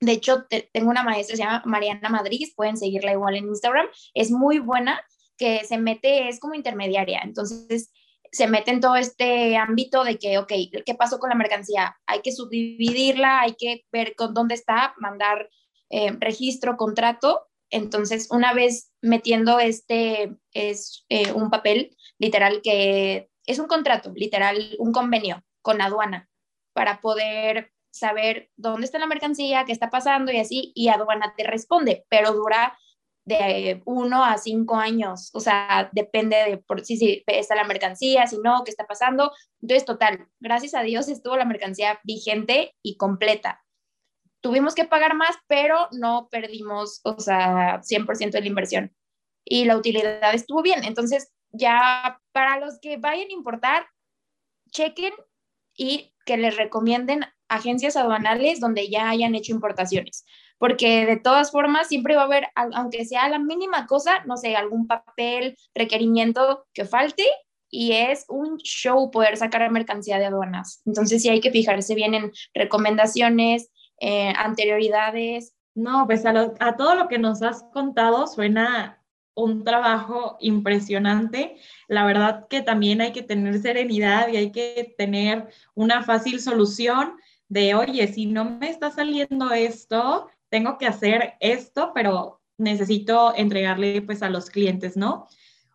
de 0.00 0.12
hecho, 0.12 0.46
tengo 0.72 0.90
una 0.90 1.02
maestra, 1.02 1.36
se 1.36 1.42
llama 1.42 1.62
Mariana 1.64 2.08
Madrid, 2.08 2.46
pueden 2.54 2.76
seguirla 2.76 3.12
igual 3.12 3.36
en 3.36 3.48
Instagram, 3.48 3.86
es 4.14 4.30
muy 4.30 4.60
buena, 4.60 5.00
que 5.36 5.64
se 5.64 5.78
mete, 5.78 6.28
es 6.28 6.38
como 6.40 6.54
intermediaria, 6.54 7.20
entonces 7.24 7.92
se 8.30 8.46
mete 8.46 8.70
en 8.70 8.80
todo 8.80 8.96
este 8.96 9.56
ámbito 9.56 10.04
de 10.04 10.18
que, 10.18 10.38
ok, 10.38 10.52
¿qué 10.84 10.94
pasó 10.94 11.18
con 11.18 11.30
la 11.30 11.36
mercancía? 11.36 11.96
Hay 12.06 12.20
que 12.20 12.32
subdividirla, 12.32 13.40
hay 13.40 13.54
que 13.54 13.84
ver 13.90 14.14
con 14.16 14.34
dónde 14.34 14.54
está, 14.54 14.94
mandar 14.98 15.48
eh, 15.90 16.12
registro, 16.20 16.76
contrato. 16.76 17.47
Entonces, 17.70 18.28
una 18.30 18.54
vez 18.54 18.92
metiendo 19.02 19.58
este, 19.58 20.36
es 20.52 21.04
eh, 21.08 21.32
un 21.32 21.50
papel 21.50 21.96
literal 22.18 22.60
que 22.62 23.30
es 23.46 23.58
un 23.58 23.66
contrato, 23.66 24.12
literal, 24.14 24.76
un 24.78 24.92
convenio 24.92 25.42
con 25.62 25.80
aduana 25.80 26.28
para 26.72 27.00
poder 27.00 27.72
saber 27.90 28.50
dónde 28.56 28.84
está 28.84 28.98
la 28.98 29.06
mercancía, 29.06 29.64
qué 29.64 29.72
está 29.72 29.90
pasando 29.90 30.30
y 30.32 30.38
así, 30.38 30.72
y 30.74 30.88
aduana 30.88 31.34
te 31.36 31.44
responde, 31.44 32.04
pero 32.08 32.32
dura 32.32 32.78
de 33.24 33.82
uno 33.84 34.24
a 34.24 34.38
cinco 34.38 34.76
años, 34.76 35.30
o 35.34 35.40
sea, 35.40 35.90
depende 35.92 36.36
de 36.36 36.56
por 36.56 36.84
si, 36.84 36.96
si 36.96 37.22
está 37.26 37.54
la 37.54 37.64
mercancía, 37.64 38.26
si 38.26 38.38
no, 38.38 38.62
qué 38.64 38.70
está 38.70 38.86
pasando. 38.86 39.32
Entonces, 39.60 39.84
total, 39.84 40.28
gracias 40.40 40.74
a 40.74 40.82
Dios 40.82 41.08
estuvo 41.08 41.36
la 41.36 41.44
mercancía 41.44 42.00
vigente 42.04 42.74
y 42.82 42.96
completa. 42.96 43.62
Tuvimos 44.40 44.74
que 44.74 44.84
pagar 44.84 45.14
más, 45.14 45.36
pero 45.46 45.88
no 45.92 46.28
perdimos, 46.30 47.00
o 47.04 47.18
sea, 47.18 47.80
100% 47.82 48.30
de 48.30 48.40
la 48.40 48.46
inversión. 48.46 48.94
Y 49.44 49.64
la 49.64 49.76
utilidad 49.76 50.34
estuvo 50.34 50.62
bien. 50.62 50.84
Entonces, 50.84 51.32
ya 51.50 52.20
para 52.32 52.60
los 52.60 52.78
que 52.80 52.98
vayan 52.98 53.28
a 53.28 53.32
importar, 53.32 53.86
chequen 54.70 55.12
y 55.74 56.14
que 56.24 56.36
les 56.36 56.56
recomienden 56.56 57.24
agencias 57.48 57.96
aduanales 57.96 58.60
donde 58.60 58.88
ya 58.88 59.08
hayan 59.08 59.34
hecho 59.34 59.52
importaciones, 59.52 60.26
porque 60.58 61.06
de 61.06 61.16
todas 61.16 61.50
formas 61.50 61.88
siempre 61.88 62.14
va 62.14 62.22
a 62.22 62.26
haber, 62.26 62.48
aunque 62.54 63.06
sea 63.06 63.28
la 63.28 63.38
mínima 63.38 63.86
cosa, 63.86 64.22
no 64.26 64.36
sé, 64.36 64.54
algún 64.54 64.86
papel, 64.86 65.56
requerimiento 65.74 66.66
que 66.74 66.84
falte 66.84 67.24
y 67.70 67.92
es 67.92 68.24
un 68.28 68.58
show 68.58 69.10
poder 69.10 69.36
sacar 69.36 69.70
mercancía 69.70 70.18
de 70.18 70.26
aduanas. 70.26 70.82
Entonces 70.84 71.22
sí 71.22 71.28
hay 71.28 71.40
que 71.40 71.50
fijarse 71.50 71.94
bien 71.94 72.14
en 72.14 72.32
recomendaciones, 72.54 73.70
eh, 74.00 74.32
anterioridades. 74.36 75.54
No, 75.74 76.06
pues 76.06 76.26
a, 76.26 76.52
a 76.58 76.76
todo 76.76 76.94
lo 76.94 77.08
que 77.08 77.18
nos 77.18 77.42
has 77.42 77.62
contado 77.72 78.26
suena 78.26 78.98
un 79.38 79.62
trabajo 79.64 80.36
impresionante. 80.40 81.56
La 81.86 82.04
verdad 82.04 82.46
que 82.48 82.60
también 82.60 83.00
hay 83.00 83.12
que 83.12 83.22
tener 83.22 83.60
serenidad 83.60 84.28
y 84.28 84.36
hay 84.36 84.50
que 84.50 84.94
tener 84.98 85.48
una 85.74 86.02
fácil 86.02 86.40
solución 86.40 87.14
de, 87.48 87.74
oye, 87.74 88.06
si 88.08 88.26
no 88.26 88.44
me 88.44 88.68
está 88.68 88.90
saliendo 88.90 89.52
esto, 89.52 90.28
tengo 90.48 90.76
que 90.76 90.86
hacer 90.86 91.34
esto, 91.40 91.92
pero 91.94 92.40
necesito 92.58 93.32
entregarle 93.36 94.02
pues 94.02 94.22
a 94.22 94.30
los 94.30 94.50
clientes, 94.50 94.96
¿no? 94.96 95.28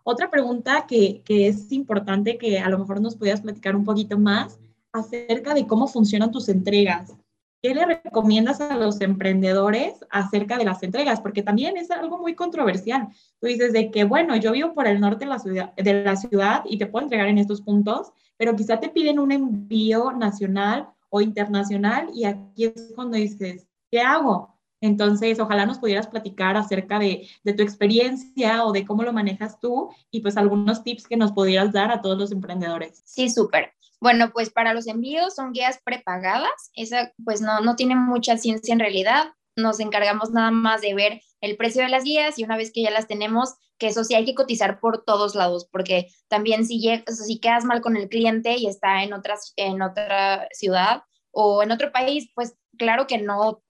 Otra 0.04 0.30
pregunta 0.30 0.86
que, 0.86 1.22
que 1.24 1.48
es 1.48 1.72
importante 1.72 2.38
que 2.38 2.60
a 2.60 2.70
lo 2.70 2.78
mejor 2.80 3.00
nos 3.00 3.16
pudieras 3.16 3.42
platicar 3.42 3.76
un 3.76 3.86
poquito 3.86 4.20
más 4.20 4.60
acerca 4.92 5.54
de 5.54 5.66
cómo 5.66 5.88
funcionan 5.88 6.32
tus 6.32 6.50
entregas. 6.50 7.16
¿Qué 7.64 7.74
le 7.74 7.86
recomiendas 7.86 8.60
a 8.60 8.76
los 8.76 9.00
emprendedores 9.00 9.94
acerca 10.10 10.58
de 10.58 10.66
las 10.66 10.84
entregas? 10.84 11.22
Porque 11.22 11.44
también 11.44 11.78
es 11.78 11.92
algo 11.92 12.18
muy 12.18 12.36
controversial. 12.36 13.08
Tú 13.40 13.48
dices 13.48 13.72
de 13.72 13.90
que, 13.90 14.04
bueno, 14.04 14.36
yo 14.36 14.52
vivo 14.52 14.74
por 14.74 14.86
el 14.86 15.00
norte 15.00 15.24
de 15.24 15.30
la 15.30 15.40
ciudad, 15.40 15.74
de 15.76 16.04
la 16.04 16.18
ciudad 16.18 16.64
y 16.66 16.78
te 16.78 16.88
puedo 16.88 17.06
entregar 17.06 17.30
en 17.30 17.38
estos 17.38 17.62
puntos, 17.62 18.12
pero 18.36 18.54
quizá 18.58 18.82
te 18.82 18.90
piden 18.90 19.18
un 19.18 19.32
envío 19.32 20.12
nacional 20.12 20.90
o 21.08 21.22
internacional 21.22 22.10
y 22.14 22.26
aquí 22.26 22.66
es 22.66 22.92
cuando 22.96 23.16
dices, 23.16 23.66
¿qué 23.90 24.02
hago? 24.02 24.58
Entonces, 24.82 25.40
ojalá 25.40 25.66
nos 25.66 25.80
pudieras 25.80 26.08
platicar 26.08 26.58
acerca 26.58 27.00
de, 27.00 27.30
de, 27.46 27.54
tu 27.54 27.64
experiencia 27.64 28.66
o 28.66 28.74
de 28.74 28.86
cómo 28.86 29.04
lo 29.04 29.14
manejas 29.14 29.62
tú 29.62 29.90
y 30.12 30.20
pues 30.20 30.36
algunos 30.36 30.84
tips 30.84 31.08
que 31.08 31.16
nos 31.16 31.32
pudieras 31.32 31.72
dar 31.72 31.92
a 31.92 32.02
todos 32.02 32.18
los 32.18 32.34
emprendedores. 32.34 33.02
Sí, 33.06 33.30
súper. 33.30 33.72
Bueno, 34.04 34.32
pues 34.34 34.50
para 34.50 34.74
los 34.74 34.86
envíos 34.88 35.34
son 35.34 35.54
guías 35.54 35.80
prepagadas. 35.82 36.52
Esa 36.76 37.14
pues 37.24 37.40
no, 37.40 37.62
no 37.62 37.78
tiene 37.78 37.96
mucha 37.96 38.38
ciencia 38.38 38.74
en 38.74 38.82
realidad. 38.82 39.32
Nos 39.56 39.80
encargamos 39.80 40.32
nada 40.32 40.52
más 40.52 40.82
de 40.82 40.94
ver 40.94 41.22
el 41.40 41.56
precio 41.56 41.82
de 41.82 41.88
las 41.88 42.04
guías 42.04 42.38
y 42.38 42.44
una 42.44 42.58
vez 42.58 42.74
que 42.74 42.82
ya 42.84 42.92
las 42.92 43.08
tenemos, 43.08 43.56
que 43.78 43.88
eso 43.88 44.04
sí 44.04 44.14
hay 44.14 44.26
que 44.26 44.36
cotizar 44.36 44.82
por 44.82 45.06
todos 45.06 45.36
lados, 45.36 45.70
porque 45.72 46.10
también 46.28 46.66
si, 46.66 46.82
llegas, 46.82 47.26
si 47.26 47.40
quedas 47.40 47.64
mal 47.64 47.80
con 47.80 47.96
el 47.96 48.10
cliente 48.10 48.58
y 48.58 48.68
está 48.68 49.04
en, 49.04 49.14
otras, 49.14 49.54
en 49.56 49.82
otra 49.82 50.50
ciudad 50.52 51.04
o 51.32 51.64
en 51.64 51.72
otro 51.72 51.94
país, 51.94 52.30
pues 52.36 52.58
claro 52.78 53.08
que 53.08 53.20
no, 53.20 53.64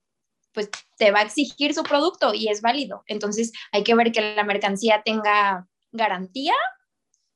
pues 0.52 0.68
te 0.96 1.12
va 1.12 1.20
a 1.20 1.26
exigir 1.26 1.74
su 1.74 1.84
producto 1.84 2.34
y 2.34 2.48
es 2.48 2.60
válido. 2.60 3.04
Entonces 3.06 3.52
hay 3.70 3.84
que 3.84 3.94
ver 3.94 4.10
que 4.10 4.34
la 4.34 4.42
mercancía 4.42 5.02
tenga 5.04 5.68
garantía 5.92 6.54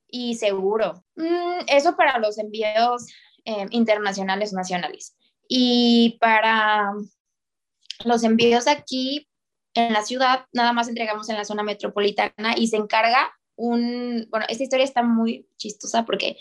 y 0.09 0.35
seguro. 0.37 1.05
Mm, 1.17 1.65
eso 1.67 1.97
para 1.97 2.19
los 2.19 2.39
envíos 2.39 3.07
eh, 3.45 3.67
internacionales 3.71 4.53
nacionales. 4.53 5.17
Y 5.49 6.19
para 6.21 6.93
los 8.05 8.25
envíos 8.25 8.67
aquí 8.67 9.29
en 9.75 9.93
la 9.93 10.03
ciudad, 10.03 10.45
nada 10.53 10.73
más 10.73 10.89
entregamos 10.89 11.29
en 11.29 11.37
la 11.37 11.45
zona 11.45 11.63
metropolitana 11.63 12.55
y 12.57 12.69
se 12.69 12.77
encarga 12.77 13.31
un, 13.57 14.27
bueno, 14.31 14.47
esta 14.49 14.63
historia 14.63 14.85
está 14.85 15.03
muy 15.03 15.49
chistosa 15.57 16.05
porque 16.05 16.37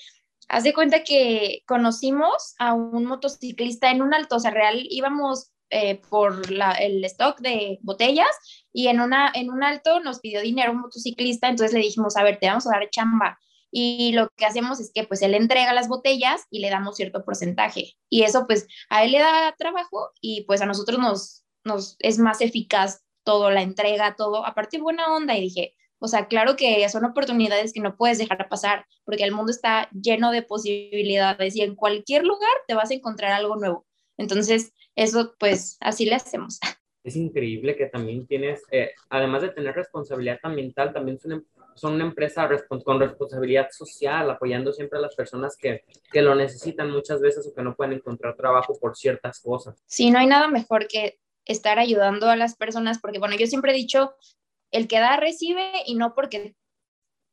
haz 0.50 0.64
de 0.64 0.74
cuenta 0.74 1.04
que 1.04 1.64
conocimos 1.66 2.56
a 2.60 2.74
un 2.74 3.06
motociclista 3.06 3.92
en 3.92 4.02
un 4.02 4.14
alto, 4.14 4.36
o 4.38 4.40
sea, 4.40 4.52
real 4.52 4.80
íbamos 4.90 5.52
eh, 5.70 6.00
por 6.10 6.44
el 6.80 7.04
stock 7.06 7.40
de 7.40 7.80
botellas 7.82 8.30
y 8.72 8.88
en, 8.88 9.02
una, 9.02 9.32
en 9.34 9.50
un 9.50 9.64
alto 9.64 10.00
nos 10.00 10.20
pidió 10.20 10.42
dinero 10.42 10.72
un 10.72 10.80
motociclista, 10.80 11.50
entonces 11.50 11.74
le 11.74 11.82
dijimos, 11.82 12.16
a 12.16 12.24
ver, 12.24 12.40
te 12.40 12.48
vamos 12.48 12.68
a 12.68 12.72
dar 12.72 12.90
chamba. 12.90 13.38
Y 13.72 14.14
lo 14.14 14.30
que 14.36 14.46
hacemos 14.46 14.80
es 14.80 14.92
que 14.94 15.04
pues 15.04 15.22
él 15.22 15.34
entrega 15.34 15.74
las 15.74 15.88
botellas 15.88 16.46
y 16.50 16.60
le 16.60 16.70
damos 16.70 16.96
cierto 16.96 17.24
porcentaje. 17.26 17.94
Y 18.10 18.24
eso 18.24 18.46
pues 18.48 18.68
a 18.90 19.04
él 19.04 19.12
le 19.12 19.20
da 19.20 19.56
trabajo 19.58 20.12
y 20.22 20.46
pues 20.46 20.62
a 20.62 20.66
nosotros 20.66 21.00
nos, 21.00 21.46
nos 21.64 21.98
es 22.00 22.18
más 22.18 22.42
eficaz 22.42 23.04
todo, 23.24 23.52
la 23.52 23.62
entrega, 23.62 24.16
todo. 24.16 24.46
Aparte 24.46 24.80
buena 24.80 25.14
onda 25.14 25.36
y 25.38 25.42
dije, 25.42 25.76
o 26.00 26.08
sea, 26.08 26.28
claro 26.28 26.56
que 26.56 26.88
son 26.90 27.06
oportunidades 27.06 27.74
que 27.74 27.82
no 27.82 27.98
puedes 27.98 28.18
dejar 28.18 28.48
pasar 28.50 28.86
porque 29.04 29.24
el 29.24 29.32
mundo 29.34 29.52
está 29.52 29.90
lleno 29.92 30.32
de 30.32 30.44
posibilidades 30.44 31.56
y 31.56 31.62
en 31.62 31.76
cualquier 31.76 32.24
lugar 32.24 32.52
te 32.68 32.76
vas 32.76 32.92
a 32.92 32.94
encontrar 32.94 33.32
algo 33.32 33.56
nuevo. 33.56 33.86
Entonces, 34.18 34.74
eso 34.96 35.36
pues 35.40 35.78
así 35.80 36.06
le 36.06 36.16
hacemos. 36.16 36.60
Es 37.04 37.16
increíble 37.16 37.78
que 37.78 37.86
también 37.86 38.28
tienes, 38.28 38.64
eh, 38.70 38.92
además 39.10 39.42
de 39.42 39.48
tener 39.52 39.74
responsabilidad 39.74 40.40
ambiental, 40.44 40.92
también 40.92 41.18
son, 41.18 41.32
em, 41.32 41.44
son 41.78 41.94
una 41.94 42.06
empresa 42.06 42.50
con 42.84 43.00
responsabilidad 43.00 43.70
social, 43.72 44.30
apoyando 44.30 44.74
siempre 44.74 45.00
a 45.00 45.02
las 45.02 45.16
personas 45.16 45.56
que, 45.56 45.86
que 46.12 46.22
lo 46.22 46.36
necesitan 46.36 46.92
muchas 46.92 47.22
veces 47.22 47.48
o 47.48 47.54
que 47.54 47.62
no 47.62 47.76
pueden 47.76 47.94
encontrar 47.94 48.36
trabajo 48.36 48.78
por 48.80 48.98
ciertas 48.98 49.40
cosas. 49.40 49.82
Sí, 49.86 50.12
no 50.12 50.20
hay 50.20 50.28
nada 50.28 50.48
mejor 50.48 50.88
que 50.88 51.20
estar 51.46 51.80
ayudando 51.80 52.30
a 52.30 52.36
las 52.36 52.56
personas, 52.56 53.00
porque 53.00 53.20
bueno, 53.20 53.36
yo 53.38 53.48
siempre 53.48 53.72
he 53.72 53.76
dicho, 53.76 54.14
el 54.72 54.88
que 54.88 55.00
da 55.00 55.18
recibe 55.18 55.72
y 55.86 55.96
no 55.96 56.14
porque 56.14 56.56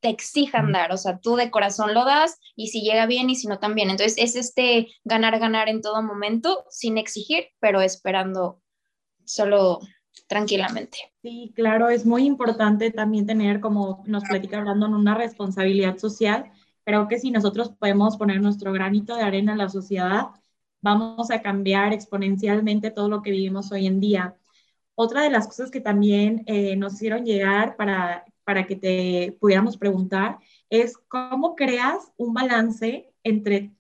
te 0.01 0.11
exijan 0.11 0.71
dar, 0.71 0.93
o 0.93 0.99
sea, 0.99 1.19
tú 1.19 1.35
de 1.37 1.51
corazón 1.51 1.95
lo 1.95 2.05
das 2.05 2.39
y 2.55 2.69
si 2.69 2.83
llega 2.83 3.07
bien 3.07 3.31
y 3.31 3.37
si 3.37 3.47
no 3.47 3.59
también. 3.59 3.89
Entonces 3.89 4.19
es 4.19 4.37
este 4.37 4.89
ganar, 5.03 5.39
ganar 5.39 5.71
en 5.71 5.81
todo 5.81 6.03
momento 6.03 6.67
sin 6.69 6.99
exigir, 6.99 7.49
pero 7.59 7.81
esperando 7.81 8.61
solo 9.25 9.81
tranquilamente. 10.27 10.99
Sí, 11.23 11.53
claro, 11.55 11.89
es 11.89 12.07
muy 12.07 12.25
importante 12.25 12.91
también 12.91 13.27
tener, 13.27 13.61
como 13.61 14.03
nos 14.07 14.25
platica 14.25 14.59
hablando, 14.59 14.87
una 14.87 15.15
responsabilidad 15.15 15.99
social. 15.99 16.51
Creo 16.85 17.09
que 17.09 17.19
si 17.19 17.31
nosotros 17.31 17.71
podemos 17.71 18.17
poner 18.17 18.41
nuestro 18.41 18.73
granito 18.73 19.17
de 19.17 19.23
arena 19.23 19.53
en 19.53 19.59
la 19.59 19.69
sociedad, 19.69 20.29
vamos 20.81 21.31
a 21.31 21.43
cambiar 21.43 21.93
exponencialmente 21.93 22.91
todo 22.91 23.09
lo 23.09 23.23
que 23.23 23.31
vivimos 23.31 23.73
hoy 23.73 23.87
en 23.87 24.01
día. 24.01 24.37
Otra 24.95 25.23
de 25.23 25.31
las 25.31 25.47
cosas 25.47 25.71
que 25.71 25.81
también 25.81 26.45
eh, 26.47 26.77
nos 26.77 26.95
hicieron 26.95 27.25
llegar 27.25 27.77
para 27.77 28.25
para 28.45 28.67
que 28.67 28.77
te 28.77 29.37
pudiéramos 29.41 29.77
preguntar 29.77 30.39
es 30.71 30.97
cómo 31.09 31.57
creas 31.57 32.13
un 32.17 32.35
balance 32.35 33.11
entre 33.25 33.73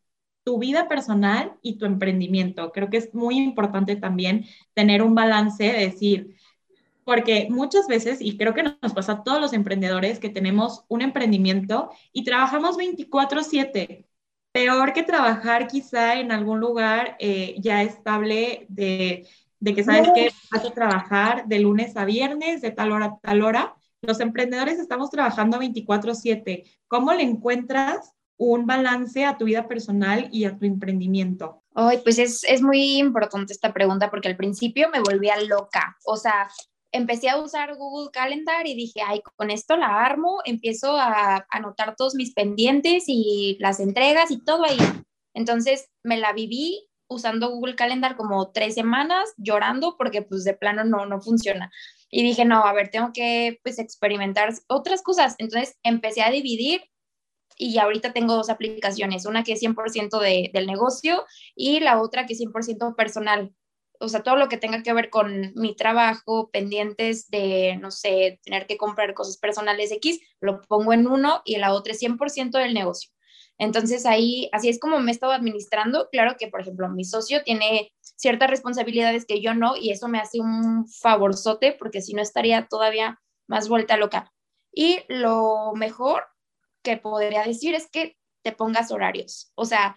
tu 0.44 0.58
vida 0.58 0.88
personal 0.88 1.54
y 1.62 1.78
tu 1.78 1.86
emprendimiento. 1.86 2.70
Creo 2.72 2.90
que 2.90 2.98
es 2.98 3.14
muy 3.14 3.38
importante 3.38 3.96
también 3.96 4.44
tener 4.74 5.02
un 5.02 5.14
balance, 5.14 5.64
decir, 5.64 6.36
porque 7.04 7.48
muchas 7.50 7.86
veces, 7.86 8.20
y 8.20 8.36
creo 8.36 8.54
que 8.54 8.62
nos 8.62 8.94
pasa 8.94 9.12
a 9.12 9.22
todos 9.24 9.40
los 9.40 9.52
emprendedores, 9.52 10.18
que 10.18 10.30
tenemos 10.30 10.84
un 10.88 11.02
emprendimiento 11.02 11.90
y 12.12 12.24
trabajamos 12.24 12.76
24/7. 12.76 14.06
Peor 14.52 14.92
que 14.92 15.02
trabajar 15.02 15.66
quizá 15.66 16.20
en 16.20 16.30
algún 16.30 16.60
lugar 16.60 17.16
eh, 17.18 17.56
ya 17.58 17.82
estable 17.82 18.66
de, 18.68 19.26
de 19.58 19.74
que 19.74 19.82
sabes 19.82 20.10
que 20.14 20.30
vas 20.52 20.64
a 20.64 20.70
trabajar 20.70 21.46
de 21.46 21.58
lunes 21.58 21.96
a 21.96 22.04
viernes, 22.04 22.60
de 22.60 22.70
tal 22.70 22.92
hora 22.92 23.06
a 23.06 23.18
tal 23.18 23.42
hora, 23.42 23.74
los 24.02 24.20
emprendedores 24.20 24.78
estamos 24.78 25.10
trabajando 25.10 25.58
24/7. 25.58 26.64
¿Cómo 26.88 27.12
le 27.12 27.22
encuentras 27.22 28.14
un 28.36 28.66
balance 28.66 29.24
a 29.24 29.36
tu 29.38 29.44
vida 29.44 29.68
personal 29.68 30.28
y 30.32 30.44
a 30.44 30.56
tu 30.56 30.64
emprendimiento? 30.66 31.62
Ay, 31.74 31.98
pues 32.02 32.18
es, 32.18 32.44
es 32.44 32.62
muy 32.62 32.98
importante 32.98 33.52
esta 33.52 33.72
pregunta 33.72 34.10
porque 34.10 34.28
al 34.28 34.36
principio 34.36 34.88
me 34.90 35.00
volvía 35.00 35.40
loca. 35.40 35.96
O 36.04 36.16
sea, 36.16 36.48
empecé 36.92 37.28
a 37.28 37.40
usar 37.40 37.76
Google 37.76 38.10
Calendar 38.12 38.66
y 38.66 38.74
dije, 38.74 39.00
ay, 39.04 39.20
con 39.36 39.50
esto 39.50 39.76
la 39.76 40.04
armo, 40.04 40.38
empiezo 40.44 40.96
a 40.96 41.44
anotar 41.50 41.96
todos 41.96 42.14
mis 42.14 42.32
pendientes 42.32 43.04
y 43.08 43.56
las 43.60 43.80
entregas 43.80 44.30
y 44.30 44.38
todo 44.38 44.64
ahí. 44.64 44.78
Entonces 45.34 45.90
me 46.04 46.16
la 46.16 46.32
viví 46.32 46.88
usando 47.08 47.50
Google 47.50 47.74
Calendar 47.74 48.16
como 48.16 48.52
tres 48.52 48.74
semanas 48.74 49.34
llorando 49.36 49.96
porque 49.98 50.22
pues 50.22 50.44
de 50.44 50.54
plano 50.54 50.84
no, 50.84 51.04
no 51.06 51.20
funciona. 51.20 51.70
Y 52.10 52.22
dije, 52.22 52.44
no, 52.44 52.64
a 52.64 52.72
ver, 52.72 52.90
tengo 52.90 53.10
que 53.12 53.58
pues 53.64 53.80
experimentar 53.80 54.54
otras 54.68 55.02
cosas. 55.02 55.34
Entonces 55.38 55.76
empecé 55.82 56.22
a 56.22 56.30
dividir 56.30 56.82
y 57.56 57.78
ahorita 57.78 58.12
tengo 58.12 58.34
dos 58.34 58.50
aplicaciones, 58.50 59.26
una 59.26 59.44
que 59.44 59.52
es 59.52 59.60
100% 59.62 60.18
de, 60.20 60.50
del 60.52 60.66
negocio 60.66 61.24
y 61.54 61.80
la 61.80 62.00
otra 62.00 62.26
que 62.26 62.34
es 62.34 62.40
100% 62.40 62.96
personal. 62.96 63.54
O 64.00 64.08
sea, 64.08 64.22
todo 64.22 64.36
lo 64.36 64.48
que 64.48 64.56
tenga 64.56 64.82
que 64.82 64.92
ver 64.92 65.08
con 65.08 65.52
mi 65.54 65.76
trabajo, 65.76 66.50
pendientes 66.50 67.28
de, 67.30 67.78
no 67.80 67.90
sé, 67.90 68.40
tener 68.42 68.66
que 68.66 68.76
comprar 68.76 69.14
cosas 69.14 69.38
personales 69.38 69.92
X, 69.92 70.20
lo 70.40 70.60
pongo 70.62 70.92
en 70.92 71.06
uno 71.06 71.42
y 71.44 71.56
la 71.56 71.72
otra 71.72 71.92
es 71.92 72.00
100% 72.00 72.58
del 72.58 72.74
negocio. 72.74 73.10
Entonces 73.56 74.04
ahí, 74.04 74.48
así 74.52 74.68
es 74.68 74.80
como 74.80 74.98
me 74.98 75.10
he 75.10 75.14
estado 75.14 75.32
administrando. 75.32 76.08
Claro 76.10 76.36
que, 76.38 76.48
por 76.48 76.60
ejemplo, 76.60 76.88
mi 76.88 77.04
socio 77.04 77.42
tiene 77.44 77.92
ciertas 78.00 78.50
responsabilidades 78.50 79.26
que 79.26 79.40
yo 79.40 79.54
no 79.54 79.76
y 79.76 79.90
eso 79.90 80.08
me 80.08 80.18
hace 80.18 80.40
un 80.40 80.88
favorzote 80.88 81.76
porque 81.78 82.02
si 82.02 82.14
no 82.14 82.22
estaría 82.22 82.66
todavía 82.66 83.20
más 83.46 83.68
vuelta 83.68 83.96
loca. 83.96 84.32
Y 84.72 85.00
lo 85.08 85.72
mejor 85.76 86.24
que 86.84 86.96
podría 86.96 87.42
decir 87.42 87.74
es 87.74 87.90
que 87.90 88.16
te 88.44 88.52
pongas 88.52 88.92
horarios. 88.92 89.50
O 89.56 89.64
sea, 89.64 89.96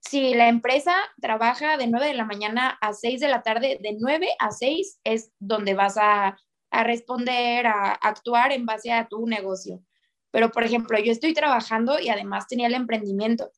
si 0.00 0.34
la 0.34 0.48
empresa 0.48 0.94
trabaja 1.20 1.76
de 1.76 1.88
9 1.88 2.06
de 2.06 2.14
la 2.14 2.24
mañana 2.24 2.78
a 2.80 2.94
6 2.94 3.20
de 3.20 3.28
la 3.28 3.42
tarde, 3.42 3.78
de 3.82 3.96
9 3.98 4.28
a 4.38 4.52
6 4.52 5.00
es 5.04 5.32
donde 5.38 5.74
vas 5.74 5.98
a, 5.98 6.38
a 6.70 6.84
responder, 6.84 7.66
a 7.66 7.92
actuar 7.92 8.52
en 8.52 8.64
base 8.64 8.92
a 8.92 9.08
tu 9.08 9.26
negocio. 9.26 9.82
Pero, 10.30 10.50
por 10.50 10.64
ejemplo, 10.64 10.98
yo 10.98 11.10
estoy 11.10 11.34
trabajando 11.34 11.98
y 11.98 12.08
además 12.08 12.46
tenía 12.46 12.68
el 12.68 12.74
emprendimiento. 12.74 13.50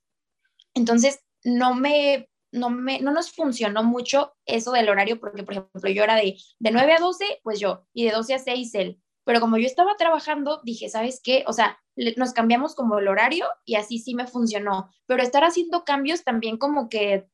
Entonces, 0.74 1.20
no 1.44 1.74
me, 1.74 2.28
no 2.52 2.70
me, 2.70 3.00
no 3.00 3.12
nos 3.12 3.32
funcionó 3.32 3.82
mucho 3.82 4.32
eso 4.46 4.72
del 4.72 4.88
horario, 4.88 5.20
porque, 5.20 5.42
por 5.42 5.54
ejemplo, 5.54 5.90
yo 5.90 6.04
era 6.04 6.16
de, 6.16 6.36
de 6.58 6.70
9 6.70 6.94
a 6.94 6.98
12, 6.98 7.40
pues 7.42 7.60
yo, 7.60 7.86
y 7.92 8.06
de 8.06 8.12
12 8.12 8.34
a 8.34 8.38
6 8.38 8.74
él. 8.74 9.00
Pero 9.30 9.38
como 9.38 9.58
yo 9.58 9.66
estaba 9.66 9.96
trabajando, 9.96 10.60
dije, 10.64 10.88
¿sabes 10.88 11.20
qué? 11.22 11.44
O 11.46 11.52
sea, 11.52 11.78
nos 12.16 12.32
cambiamos 12.32 12.74
como 12.74 12.98
el 12.98 13.06
horario 13.06 13.46
y 13.64 13.76
así 13.76 14.00
sí 14.00 14.16
me 14.16 14.26
funcionó. 14.26 14.90
Pero 15.06 15.22
estar 15.22 15.44
haciendo 15.44 15.84
cambios 15.84 16.24
también 16.24 16.56
como 16.56 16.88
que 16.88 17.28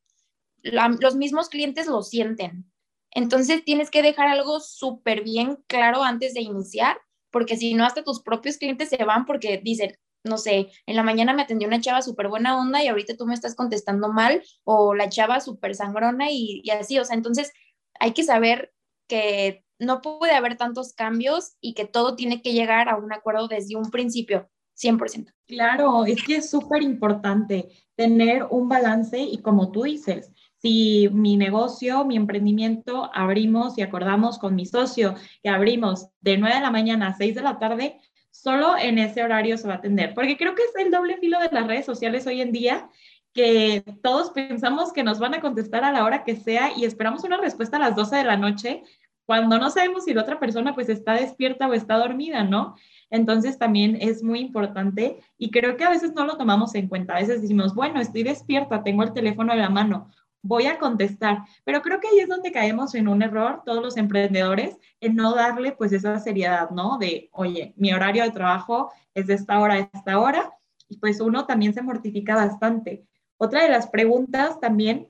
los 0.61 1.15
mismos 1.15 1.49
clientes 1.49 1.87
lo 1.87 2.03
sienten. 2.03 2.71
Entonces 3.09 3.65
tienes 3.65 3.89
que 3.89 4.03
dejar 4.03 4.27
algo 4.27 4.59
súper 4.59 5.23
bien 5.23 5.57
claro 5.65 6.03
antes 6.03 6.35
de 6.35 6.41
iniciar 6.41 6.99
porque 7.31 7.57
si 7.57 7.73
no, 7.73 7.83
hasta 7.83 8.03
tus 8.03 8.21
propios 8.21 8.59
clientes 8.59 8.89
se 8.89 9.03
van 9.03 9.25
porque 9.25 9.59
dicen, 9.63 9.97
no 10.23 10.37
sé, 10.37 10.69
en 10.85 10.95
la 10.95 11.01
mañana 11.01 11.33
me 11.33 11.41
atendió 11.41 11.67
una 11.67 11.81
chava 11.81 12.03
súper 12.03 12.27
buena 12.27 12.59
onda 12.59 12.83
y 12.83 12.89
ahorita 12.89 13.17
tú 13.17 13.25
me 13.25 13.33
estás 13.33 13.55
contestando 13.55 14.13
mal, 14.13 14.43
o 14.65 14.93
la 14.93 15.09
chava 15.09 15.39
súper 15.39 15.73
sangrona 15.73 16.29
y, 16.29 16.61
y 16.63 16.69
así, 16.69 16.99
o 16.99 17.05
sea, 17.05 17.15
entonces 17.15 17.51
hay 17.99 18.13
que 18.13 18.23
saber 18.23 18.71
que 19.07 19.65
no 19.79 20.01
puede 20.01 20.33
haber 20.33 20.57
tantos 20.57 20.93
cambios 20.93 21.55
y 21.61 21.73
que 21.73 21.85
todo 21.85 22.15
tiene 22.15 22.41
que 22.41 22.53
llegar 22.53 22.89
a 22.89 22.97
un 22.97 23.13
acuerdo 23.13 23.47
desde 23.47 23.75
un 23.75 23.89
principio, 23.91 24.49
100%. 24.75 25.31
Claro, 25.47 26.05
es 26.05 26.23
que 26.23 26.37
es 26.37 26.49
súper 26.49 26.81
importante 26.81 27.69
tener 27.95 28.45
un 28.49 28.69
balance 28.69 29.19
y 29.19 29.37
como 29.41 29.71
tú 29.71 29.83
dices, 29.83 30.31
si 30.59 31.09
mi 31.11 31.37
negocio, 31.37 32.03
mi 32.05 32.15
emprendimiento, 32.15 33.09
abrimos 33.13 33.77
y 33.77 33.81
acordamos 33.81 34.39
con 34.39 34.55
mi 34.55 34.65
socio 34.65 35.15
que 35.43 35.49
abrimos 35.49 36.09
de 36.21 36.37
9 36.37 36.55
de 36.55 36.61
la 36.61 36.71
mañana 36.71 37.07
a 37.07 37.13
6 37.13 37.35
de 37.35 37.41
la 37.41 37.59
tarde, 37.59 37.99
solo 38.31 38.75
en 38.77 38.97
ese 38.97 39.23
horario 39.23 39.57
se 39.57 39.67
va 39.67 39.75
a 39.75 39.77
atender. 39.77 40.13
Porque 40.13 40.37
creo 40.37 40.55
que 40.55 40.63
es 40.63 40.75
el 40.83 40.91
doble 40.91 41.17
filo 41.17 41.39
de 41.39 41.49
las 41.51 41.67
redes 41.67 41.85
sociales 41.85 42.25
hoy 42.27 42.41
en 42.41 42.51
día, 42.51 42.89
que 43.33 43.83
todos 44.01 44.31
pensamos 44.31 44.91
que 44.91 45.03
nos 45.03 45.19
van 45.19 45.35
a 45.35 45.41
contestar 45.41 45.83
a 45.83 45.91
la 45.91 46.03
hora 46.03 46.23
que 46.23 46.35
sea 46.35 46.71
y 46.75 46.85
esperamos 46.85 47.23
una 47.23 47.37
respuesta 47.37 47.77
a 47.77 47.81
las 47.81 47.95
12 47.95 48.15
de 48.15 48.23
la 48.23 48.35
noche, 48.35 48.83
cuando 49.27 49.59
no 49.59 49.69
sabemos 49.69 50.05
si 50.05 50.15
la 50.15 50.23
otra 50.23 50.39
persona 50.39 50.73
pues 50.73 50.89
está 50.89 51.13
despierta 51.13 51.67
o 51.67 51.73
está 51.73 51.97
dormida, 51.97 52.43
¿no? 52.43 52.75
Entonces 53.11 53.59
también 53.59 53.95
es 54.01 54.23
muy 54.23 54.39
importante 54.39 55.19
y 55.37 55.51
creo 55.51 55.77
que 55.77 55.83
a 55.83 55.91
veces 55.91 56.13
no 56.13 56.25
lo 56.25 56.37
tomamos 56.37 56.73
en 56.73 56.87
cuenta. 56.87 57.13
A 57.13 57.19
veces 57.19 57.43
decimos, 57.43 57.75
bueno, 57.75 58.01
estoy 58.01 58.23
despierta, 58.23 58.81
tengo 58.83 59.03
el 59.03 59.13
teléfono 59.13 59.53
en 59.53 59.59
la 59.59 59.69
mano 59.69 60.09
voy 60.43 60.67
a 60.67 60.79
contestar. 60.79 61.39
Pero 61.65 61.81
creo 61.81 61.99
que 61.99 62.07
ahí 62.07 62.19
es 62.19 62.29
donde 62.29 62.53
caemos 62.53 62.95
en 62.95 63.09
un 63.09 63.21
error 63.21 63.63
todos 63.65 63.83
los 63.83 63.97
emprendedores, 63.97 64.77
en 65.01 65.15
no 65.15 65.35
darle 65.35 65.73
pues 65.73 65.91
esa 65.91 66.17
seriedad, 66.19 66.69
¿no? 66.69 66.97
De, 66.97 67.29
oye, 67.33 67.73
mi 67.75 67.91
horario 67.91 68.23
de 68.23 68.31
trabajo 68.31 68.89
es 69.13 69.27
de 69.27 69.33
esta 69.33 69.59
hora 69.59 69.73
a 69.73 69.79
esta 69.79 70.19
hora 70.19 70.57
pues 70.99 71.19
uno 71.19 71.45
también 71.45 71.73
se 71.73 71.81
mortifica 71.81 72.35
bastante. 72.35 73.05
Otra 73.37 73.63
de 73.63 73.69
las 73.69 73.87
preguntas 73.87 74.59
también 74.59 75.07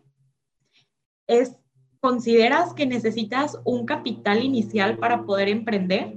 es, 1.28 1.56
¿consideras 2.00 2.74
que 2.74 2.86
necesitas 2.86 3.58
un 3.64 3.86
capital 3.86 4.44
inicial 4.44 4.98
para 4.98 5.24
poder 5.24 5.50
emprender 5.50 6.14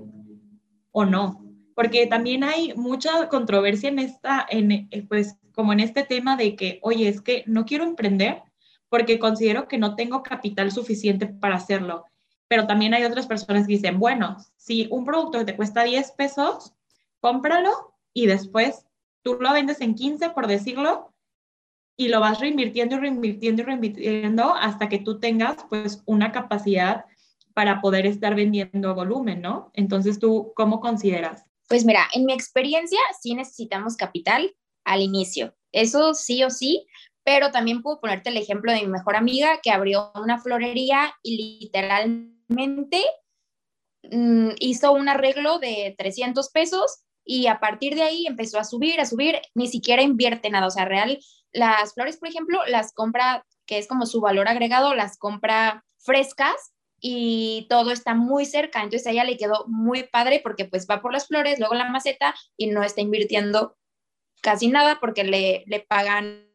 o 0.93 1.05
no? 1.05 1.45
Porque 1.75 2.07
también 2.07 2.45
hay 2.45 2.75
mucha 2.75 3.29
controversia 3.29 3.89
en 3.89 3.99
esta, 3.99 4.47
en, 4.49 4.73
eh, 4.73 5.07
pues 5.09 5.37
como 5.55 5.73
en 5.73 5.81
este 5.81 6.05
tema 6.05 6.37
de 6.37 6.57
que, 6.57 6.79
oye, 6.83 7.09
es 7.09 7.21
que 7.21 7.45
no 7.47 7.65
quiero 7.65 7.85
emprender 7.85 8.43
porque 8.89 9.19
considero 9.19 9.69
que 9.69 9.79
no 9.79 9.95
tengo 9.95 10.23
capital 10.23 10.73
suficiente 10.73 11.27
para 11.27 11.57
hacerlo. 11.57 12.05
Pero 12.49 12.67
también 12.67 12.93
hay 12.93 13.05
otras 13.05 13.27
personas 13.27 13.67
que 13.67 13.75
dicen, 13.75 13.99
bueno, 13.99 14.37
si 14.57 14.89
un 14.91 15.05
producto 15.05 15.45
te 15.45 15.57
cuesta 15.57 15.85
10 15.85 16.11
pesos, 16.13 16.75
cómpralo 17.21 17.95
y 18.13 18.27
después 18.27 18.85
tú 19.23 19.39
lo 19.41 19.53
vendes 19.53 19.81
en 19.81 19.95
15, 19.95 20.31
por 20.31 20.49
decirlo, 20.49 21.13
y 22.01 22.09
lo 22.09 22.19
vas 22.19 22.41
reinvirtiendo 22.41 22.97
y 22.97 22.99
reinvirtiendo 23.01 23.61
y 23.61 23.65
reinvirtiendo 23.67 24.55
hasta 24.55 24.89
que 24.89 25.01
tú 25.01 25.21
tengas 25.21 25.59
pues 25.69 26.03
una 26.07 26.33
capacidad 26.33 27.05
para 27.53 27.83
poder 27.83 28.07
estar 28.07 28.35
vendiendo 28.35 28.95
volumen, 28.95 29.43
¿no? 29.43 29.71
Entonces, 29.75 30.19
¿tú 30.19 30.55
cómo 30.57 30.81
consideras? 30.81 31.45
Pues 31.69 31.85
mira, 31.85 32.09
en 32.15 32.25
mi 32.25 32.33
experiencia 32.33 32.99
sí 33.21 33.35
necesitamos 33.35 33.99
capital 33.99 34.57
al 34.87 35.03
inicio, 35.03 35.55
eso 35.73 36.15
sí 36.15 36.43
o 36.43 36.49
sí, 36.49 36.87
pero 37.23 37.51
también 37.51 37.83
puedo 37.83 38.01
ponerte 38.01 38.31
el 38.31 38.39
ejemplo 38.39 38.73
de 38.73 38.81
mi 38.81 38.87
mejor 38.87 39.15
amiga 39.15 39.61
que 39.63 39.71
abrió 39.71 40.11
una 40.15 40.39
florería 40.39 41.13
y 41.23 41.61
literalmente 41.61 43.05
mm, 44.11 44.53
hizo 44.59 44.93
un 44.93 45.11
arreglo 45.11 45.59
de 45.59 45.95
300 45.99 46.49
pesos 46.49 47.03
y 47.25 47.47
a 47.47 47.61
partir 47.61 47.95
de 47.95 48.03
ahí 48.03 48.27
empezó 48.27 48.59
a 48.59 48.65
subir, 48.65 49.01
a 49.01 49.07
subir, 49.07 49.41
ni 49.55 49.69
siquiera 49.69 50.03
invierte 50.03 50.51
nada, 50.51 50.67
o 50.67 50.71
sea, 50.71 50.85
real, 50.85 51.19
las 51.53 51.95
flores, 51.95 52.19
por 52.19 52.29
ejemplo, 52.29 52.61
las 52.67 52.93
compra, 52.93 53.45
que 53.67 53.79
es 53.79 53.87
como 53.87 54.07
su 54.07 54.21
valor 54.21 54.49
agregado, 54.49 54.95
las 54.95 55.19
compra 55.19 55.85
frescas 55.99 56.73
y 57.01 57.67
todo 57.69 57.91
está 57.91 58.15
muy 58.15 58.45
cerca, 58.45 58.83
entonces 58.83 59.07
a 59.07 59.11
ella 59.11 59.25
le 59.25 59.37
quedó 59.37 59.67
muy 59.69 60.05
padre 60.05 60.41
porque 60.43 60.65
pues 60.65 60.87
va 60.89 61.01
por 61.01 61.13
las 61.13 61.27
flores, 61.27 61.59
luego 61.59 61.75
la 61.75 61.89
maceta 61.89 62.35
y 62.57 62.69
no 62.69 62.83
está 62.83 63.01
invirtiendo 63.01 63.77
casi 64.43 64.69
nada 64.69 64.99
porque 65.01 65.25
le, 65.25 65.65
le 65.67 65.81
pagan, 65.81 66.47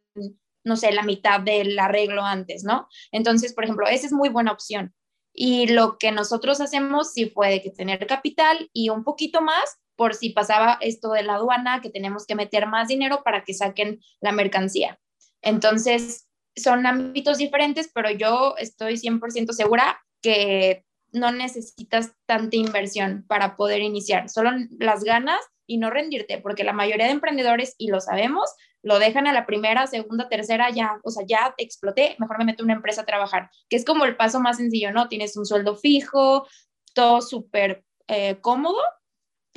no 0.63 0.75
sé, 0.75 0.91
la 0.91 1.03
mitad 1.03 1.39
del 1.39 1.77
arreglo 1.77 2.23
antes, 2.23 2.63
¿no? 2.63 2.87
Entonces, 3.11 3.53
por 3.53 3.63
ejemplo, 3.63 3.87
esa 3.87 4.07
es 4.07 4.13
muy 4.13 4.29
buena 4.29 4.51
opción. 4.51 4.93
Y 5.33 5.67
lo 5.67 5.97
que 5.97 6.11
nosotros 6.11 6.61
hacemos 6.61 7.11
sí 7.11 7.25
fue 7.25 7.61
que 7.61 7.69
tener 7.69 8.07
capital 8.07 8.69
y 8.71 8.89
un 8.89 9.03
poquito 9.03 9.41
más 9.41 9.79
por 9.95 10.13
si 10.13 10.29
pasaba 10.29 10.77
esto 10.81 11.11
de 11.11 11.23
la 11.23 11.35
aduana, 11.35 11.81
que 11.81 11.89
tenemos 11.89 12.25
que 12.25 12.35
meter 12.35 12.67
más 12.67 12.87
dinero 12.87 13.21
para 13.23 13.43
que 13.43 13.53
saquen 13.53 13.99
la 14.21 14.31
mercancía. 14.31 14.99
Entonces, 15.41 16.27
son 16.55 16.85
ámbitos 16.85 17.37
diferentes, 17.37 17.89
pero 17.93 18.09
yo 18.09 18.55
estoy 18.57 18.97
100% 18.97 19.51
segura 19.51 20.01
que 20.21 20.85
no 21.11 21.31
necesitas 21.31 22.13
tanta 22.25 22.55
inversión 22.57 23.25
para 23.27 23.55
poder 23.55 23.81
iniciar, 23.81 24.29
solo 24.29 24.51
las 24.79 25.03
ganas 25.03 25.39
y 25.67 25.77
no 25.77 25.89
rendirte, 25.89 26.37
porque 26.39 26.63
la 26.63 26.73
mayoría 26.73 27.05
de 27.05 27.11
emprendedores, 27.11 27.75
y 27.77 27.87
lo 27.87 27.99
sabemos, 27.99 28.53
lo 28.83 28.99
dejan 28.99 29.25
a 29.25 29.33
la 29.33 29.45
primera, 29.45 29.87
segunda, 29.87 30.29
tercera, 30.29 30.69
ya, 30.69 30.99
o 31.03 31.09
sea, 31.09 31.25
ya 31.27 31.55
exploté, 31.57 32.15
mejor 32.19 32.37
me 32.37 32.45
meto 32.45 32.61
en 32.61 32.65
una 32.65 32.75
empresa 32.75 33.01
a 33.01 33.05
trabajar, 33.05 33.49
que 33.69 33.77
es 33.77 33.85
como 33.85 34.05
el 34.05 34.15
paso 34.15 34.39
más 34.39 34.57
sencillo, 34.57 34.91
¿no? 34.91 35.07
Tienes 35.07 35.35
un 35.37 35.45
sueldo 35.45 35.75
fijo, 35.75 36.45
todo 36.93 37.21
súper 37.21 37.83
eh, 38.07 38.37
cómodo 38.41 38.77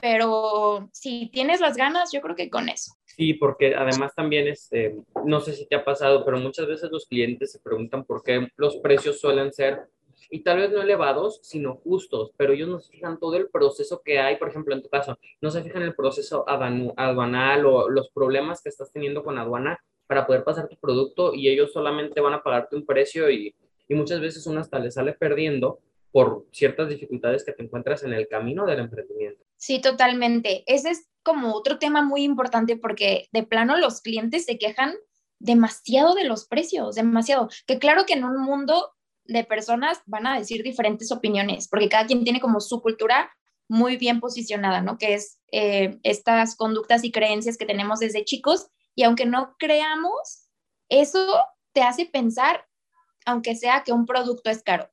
pero 0.01 0.89
si 0.93 1.29
tienes 1.33 1.61
las 1.61 1.77
ganas, 1.77 2.13
yo 2.13 2.21
creo 2.21 2.37
que 2.37 2.51
con 2.51 2.69
eso. 2.69 2.93
Sí, 3.05 3.35
porque 3.35 3.75
además 3.75 4.15
también, 4.15 4.47
este, 4.47 4.97
no 5.25 5.41
sé 5.41 5.53
si 5.53 5.67
te 5.67 5.75
ha 5.77 5.85
pasado, 5.85 6.25
pero 6.25 6.39
muchas 6.39 6.67
veces 6.67 6.91
los 6.91 7.07
clientes 7.07 7.53
se 7.53 7.59
preguntan 7.59 8.05
por 8.05 8.23
qué 8.23 8.49
los 8.57 8.77
precios 8.77 9.21
suelen 9.21 9.53
ser, 9.53 9.89
y 10.31 10.41
tal 10.43 10.59
vez 10.59 10.71
no 10.71 10.83
elevados, 10.83 11.41
sino 11.43 11.77
justos, 11.77 12.33
pero 12.37 12.53
ellos 12.53 12.69
no 12.69 12.81
se 12.81 12.93
fijan 12.93 13.19
todo 13.19 13.37
el 13.37 13.49
proceso 13.49 14.03
que 14.05 14.19
hay, 14.19 14.37
por 14.37 14.49
ejemplo, 14.49 14.75
en 14.75 14.83
tu 14.83 14.89
caso, 14.89 15.19
no 15.41 15.51
se 15.51 15.63
fijan 15.63 15.83
el 15.83 15.95
proceso 15.95 16.45
aduanal 16.47 17.67
o 17.67 17.89
los 17.89 18.11
problemas 18.11 18.63
que 18.63 18.69
estás 18.69 18.93
teniendo 18.93 19.23
con 19.25 19.39
aduana 19.39 19.79
para 20.07 20.27
poder 20.27 20.45
pasar 20.45 20.69
tu 20.69 20.77
producto 20.77 21.35
y 21.35 21.49
ellos 21.49 21.73
solamente 21.73 22.21
van 22.21 22.35
a 22.35 22.43
pagarte 22.43 22.77
un 22.77 22.87
precio 22.87 23.31
y, 23.31 23.55
y 23.89 23.95
muchas 23.95 24.21
veces 24.21 24.47
uno 24.47 24.61
hasta 24.61 24.79
le 24.79 24.91
sale 24.91 25.13
perdiendo 25.13 25.81
por 26.13 26.45
ciertas 26.53 26.89
dificultades 26.89 27.45
que 27.45 27.53
te 27.53 27.63
encuentras 27.63 28.03
en 28.05 28.13
el 28.13 28.29
camino 28.29 28.67
del 28.67 28.81
emprendimiento. 28.81 29.45
Sí, 29.59 29.81
totalmente. 29.81 30.63
Ese 30.67 30.91
es 30.91 31.09
como 31.23 31.55
otro 31.55 31.79
tema 31.79 32.01
muy 32.01 32.23
importante 32.23 32.77
porque 32.77 33.29
de 33.33 33.43
plano 33.43 33.77
los 33.77 34.01
clientes 34.01 34.47
se 34.47 34.57
quejan 34.57 34.95
demasiado 35.41 36.15
de 36.15 36.25
los 36.25 36.47
precios, 36.47 36.95
demasiado. 36.95 37.49
Que 37.67 37.79
claro 37.79 38.07
que 38.07 38.15
en 38.15 38.25
un 38.25 38.41
mundo 38.41 38.95
de 39.25 39.45
personas 39.45 40.01
van 40.07 40.27
a 40.27 40.39
decir 40.39 40.63
diferentes 40.63 41.13
opiniones, 41.13 41.69
porque 41.69 41.89
cada 41.89 42.07
quien 42.07 42.25
tiene 42.25 42.41
como 42.41 42.61
su 42.61 42.81
cultura 42.81 43.31
muy 43.69 43.99
bien 43.99 44.21
posicionada, 44.21 44.81
¿no? 44.81 44.97
Que 44.97 45.15
es 45.15 45.39
eh, 45.53 45.99
estas 46.03 46.57
conductas 46.57 47.05
y 47.05 47.13
creencias 47.13 47.59
que 47.59 47.67
tenemos 47.67 47.99
desde 47.99 48.25
chicos 48.25 48.69
y 48.95 49.03
aunque 49.03 49.27
no 49.27 49.55
creamos, 49.59 50.49
eso 50.89 51.37
te 51.73 51.83
hace 51.83 52.07
pensar, 52.07 52.67
aunque 53.27 53.55
sea 53.55 53.83
que 53.85 53.93
un 53.93 54.07
producto 54.07 54.51
es 54.51 54.63
caro. 54.63 54.89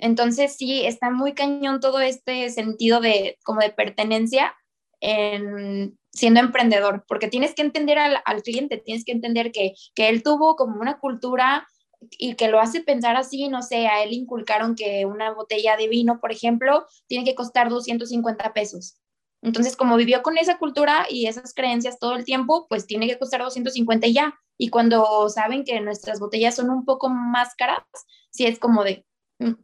Entonces 0.00 0.56
sí, 0.56 0.84
está 0.86 1.10
muy 1.10 1.34
cañón 1.34 1.80
todo 1.80 2.00
este 2.00 2.50
sentido 2.50 3.00
de 3.00 3.38
como 3.44 3.60
de 3.60 3.70
pertenencia 3.70 4.54
en 5.00 5.98
siendo 6.12 6.40
emprendedor, 6.40 7.04
porque 7.06 7.28
tienes 7.28 7.54
que 7.54 7.62
entender 7.62 7.98
al, 7.98 8.42
cliente, 8.42 8.78
tienes 8.78 9.04
que 9.04 9.12
entender 9.12 9.52
que, 9.52 9.74
que 9.94 10.08
él 10.08 10.22
tuvo 10.22 10.56
como 10.56 10.80
una 10.80 10.98
cultura 10.98 11.68
y 12.10 12.34
que 12.34 12.48
lo 12.48 12.60
hace 12.60 12.80
pensar 12.80 13.16
así, 13.16 13.48
no 13.48 13.62
sé, 13.62 13.86
a 13.86 14.02
él 14.02 14.12
inculcaron 14.12 14.74
que 14.74 15.04
una 15.06 15.32
botella 15.32 15.76
de 15.76 15.88
vino, 15.88 16.18
por 16.20 16.32
ejemplo, 16.32 16.86
tiene 17.06 17.24
que 17.24 17.34
costar 17.34 17.68
250 17.68 18.52
pesos. 18.52 18.98
Entonces, 19.42 19.76
como 19.76 19.96
vivió 19.96 20.22
con 20.22 20.36
esa 20.36 20.58
cultura 20.58 21.06
y 21.08 21.26
esas 21.26 21.54
creencias 21.54 21.98
todo 21.98 22.16
el 22.16 22.24
tiempo, 22.24 22.66
pues 22.68 22.86
tiene 22.86 23.06
que 23.06 23.18
costar 23.18 23.42
250 23.42 24.06
y 24.06 24.14
ya. 24.14 24.34
Y 24.58 24.68
cuando 24.68 25.28
saben 25.28 25.64
que 25.64 25.80
nuestras 25.80 26.20
botellas 26.20 26.56
son 26.56 26.70
un 26.70 26.84
poco 26.84 27.08
más 27.08 27.54
caras, 27.54 27.84
sí 28.30 28.46
es 28.46 28.58
como 28.58 28.84
de, 28.84 29.06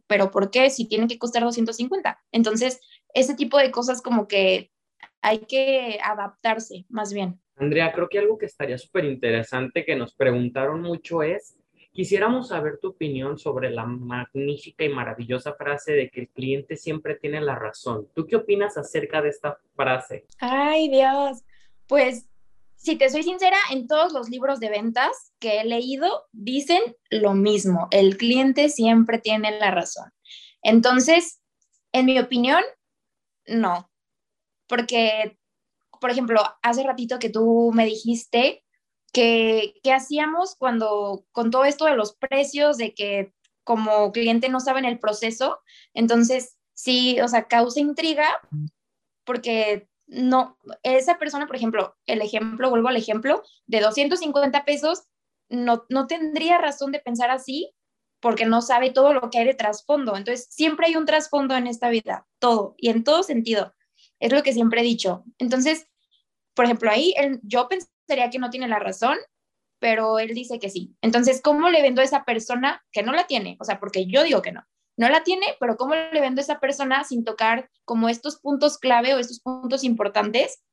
pero 0.07 0.31
¿por 0.31 0.51
qué 0.51 0.69
si 0.69 0.87
tienen 0.87 1.07
que 1.07 1.19
costar 1.19 1.43
250? 1.43 2.19
Entonces, 2.31 2.79
ese 3.13 3.35
tipo 3.35 3.57
de 3.57 3.71
cosas 3.71 4.01
como 4.01 4.27
que 4.27 4.71
hay 5.21 5.39
que 5.39 5.99
adaptarse 6.03 6.85
más 6.89 7.13
bien. 7.13 7.39
Andrea, 7.55 7.91
creo 7.91 8.07
que 8.07 8.19
algo 8.19 8.37
que 8.37 8.45
estaría 8.45 8.77
súper 8.77 9.05
interesante 9.05 9.83
que 9.83 9.95
nos 9.95 10.13
preguntaron 10.13 10.81
mucho 10.81 11.23
es, 11.23 11.57
quisiéramos 11.91 12.49
saber 12.49 12.77
tu 12.79 12.89
opinión 12.89 13.39
sobre 13.39 13.71
la 13.71 13.85
magnífica 13.85 14.83
y 14.83 14.89
maravillosa 14.89 15.53
frase 15.53 15.93
de 15.93 16.09
que 16.11 16.21
el 16.21 16.29
cliente 16.29 16.75
siempre 16.75 17.15
tiene 17.15 17.41
la 17.41 17.55
razón. 17.55 18.07
¿Tú 18.13 18.27
qué 18.27 18.35
opinas 18.35 18.77
acerca 18.77 19.21
de 19.21 19.29
esta 19.29 19.57
frase? 19.75 20.25
Ay, 20.39 20.89
Dios. 20.89 21.43
Pues 21.87 22.29
si 22.87 22.95
te 22.95 23.09
soy 23.09 23.21
sincera, 23.21 23.57
en 23.69 23.85
todos 23.85 24.13
los 24.13 24.29
libros 24.29 24.61
de 24.61 24.69
ventas 24.69 25.33
que 25.39 25.59
he 25.59 25.65
leído 25.65 26.25
dicen 26.31 26.81
lo 27.09 27.33
mismo, 27.33 27.89
el 27.91 28.15
cliente 28.15 28.69
siempre 28.69 29.19
tiene 29.19 29.59
la 29.59 29.71
razón. 29.71 30.09
Entonces, 30.61 31.41
en 31.91 32.05
mi 32.05 32.17
opinión, 32.17 32.63
no, 33.45 33.91
porque, 34.67 35.37
por 35.99 36.11
ejemplo, 36.11 36.41
hace 36.61 36.83
ratito 36.83 37.19
que 37.19 37.29
tú 37.29 37.71
me 37.73 37.85
dijiste 37.85 38.63
que 39.11 39.73
qué 39.83 39.91
hacíamos 39.91 40.55
cuando 40.55 41.25
con 41.33 41.51
todo 41.51 41.65
esto 41.65 41.85
de 41.85 41.95
los 41.97 42.15
precios, 42.15 42.77
de 42.77 42.93
que 42.93 43.33
como 43.65 44.13
cliente 44.13 44.47
no 44.47 44.61
saben 44.61 44.85
el 44.85 44.97
proceso, 44.97 45.59
entonces 45.93 46.57
sí, 46.73 47.19
o 47.19 47.27
sea, 47.27 47.49
causa 47.49 47.81
intriga 47.81 48.39
porque 49.25 49.89
no, 50.07 50.57
esa 50.83 51.17
persona, 51.17 51.47
por 51.47 51.55
ejemplo, 51.55 51.95
el 52.05 52.21
ejemplo, 52.21 52.69
vuelvo 52.69 52.87
al 52.87 52.95
ejemplo, 52.95 53.43
de 53.65 53.81
250 53.81 54.65
pesos, 54.65 55.03
no, 55.49 55.85
no 55.89 56.07
tendría 56.07 56.57
razón 56.57 56.91
de 56.91 56.99
pensar 56.99 57.29
así 57.29 57.73
porque 58.19 58.45
no 58.45 58.61
sabe 58.61 58.91
todo 58.91 59.13
lo 59.13 59.29
que 59.29 59.39
hay 59.39 59.45
de 59.45 59.53
trasfondo. 59.53 60.15
Entonces, 60.15 60.47
siempre 60.49 60.87
hay 60.87 60.95
un 60.95 61.05
trasfondo 61.05 61.55
en 61.55 61.67
esta 61.67 61.89
vida, 61.89 62.25
todo, 62.39 62.75
y 62.77 62.89
en 62.89 63.03
todo 63.03 63.21
sentido. 63.21 63.75
Es 64.19 64.31
lo 64.31 64.41
que 64.41 64.53
siempre 64.53 64.81
he 64.81 64.83
dicho. 64.83 65.23
Entonces, 65.37 65.87
por 66.55 66.65
ejemplo, 66.65 66.89
ahí 66.89 67.13
yo 67.43 67.67
pensaría 67.67 68.29
que 68.29 68.39
no 68.39 68.49
tiene 68.49 68.67
la 68.67 68.79
razón, 68.79 69.17
pero 69.79 70.17
él 70.17 70.33
dice 70.33 70.57
que 70.57 70.69
sí. 70.69 70.95
Entonces, 71.01 71.41
¿cómo 71.41 71.69
le 71.69 71.83
vendo 71.83 72.01
a 72.01 72.05
esa 72.05 72.23
persona 72.23 72.83
que 72.91 73.03
no 73.03 73.11
la 73.11 73.27
tiene? 73.27 73.57
O 73.59 73.65
sea, 73.65 73.79
porque 73.79 74.07
yo 74.07 74.23
digo 74.23 74.41
que 74.41 74.51
no 74.51 74.65
no 74.97 75.09
la 75.09 75.23
tiene, 75.23 75.45
pero 75.59 75.77
¿cómo 75.77 75.93
le 75.95 76.19
vendo 76.19 76.41
a 76.41 76.43
esa 76.43 76.59
persona 76.59 77.03
sin 77.03 77.23
tocar 77.23 77.69
como 77.85 78.09
estos 78.09 78.37
puntos 78.37 78.77
clave 78.77 79.13
o 79.13 79.19
estos 79.19 79.39
puntos 79.39 79.83
importantes 79.83 80.63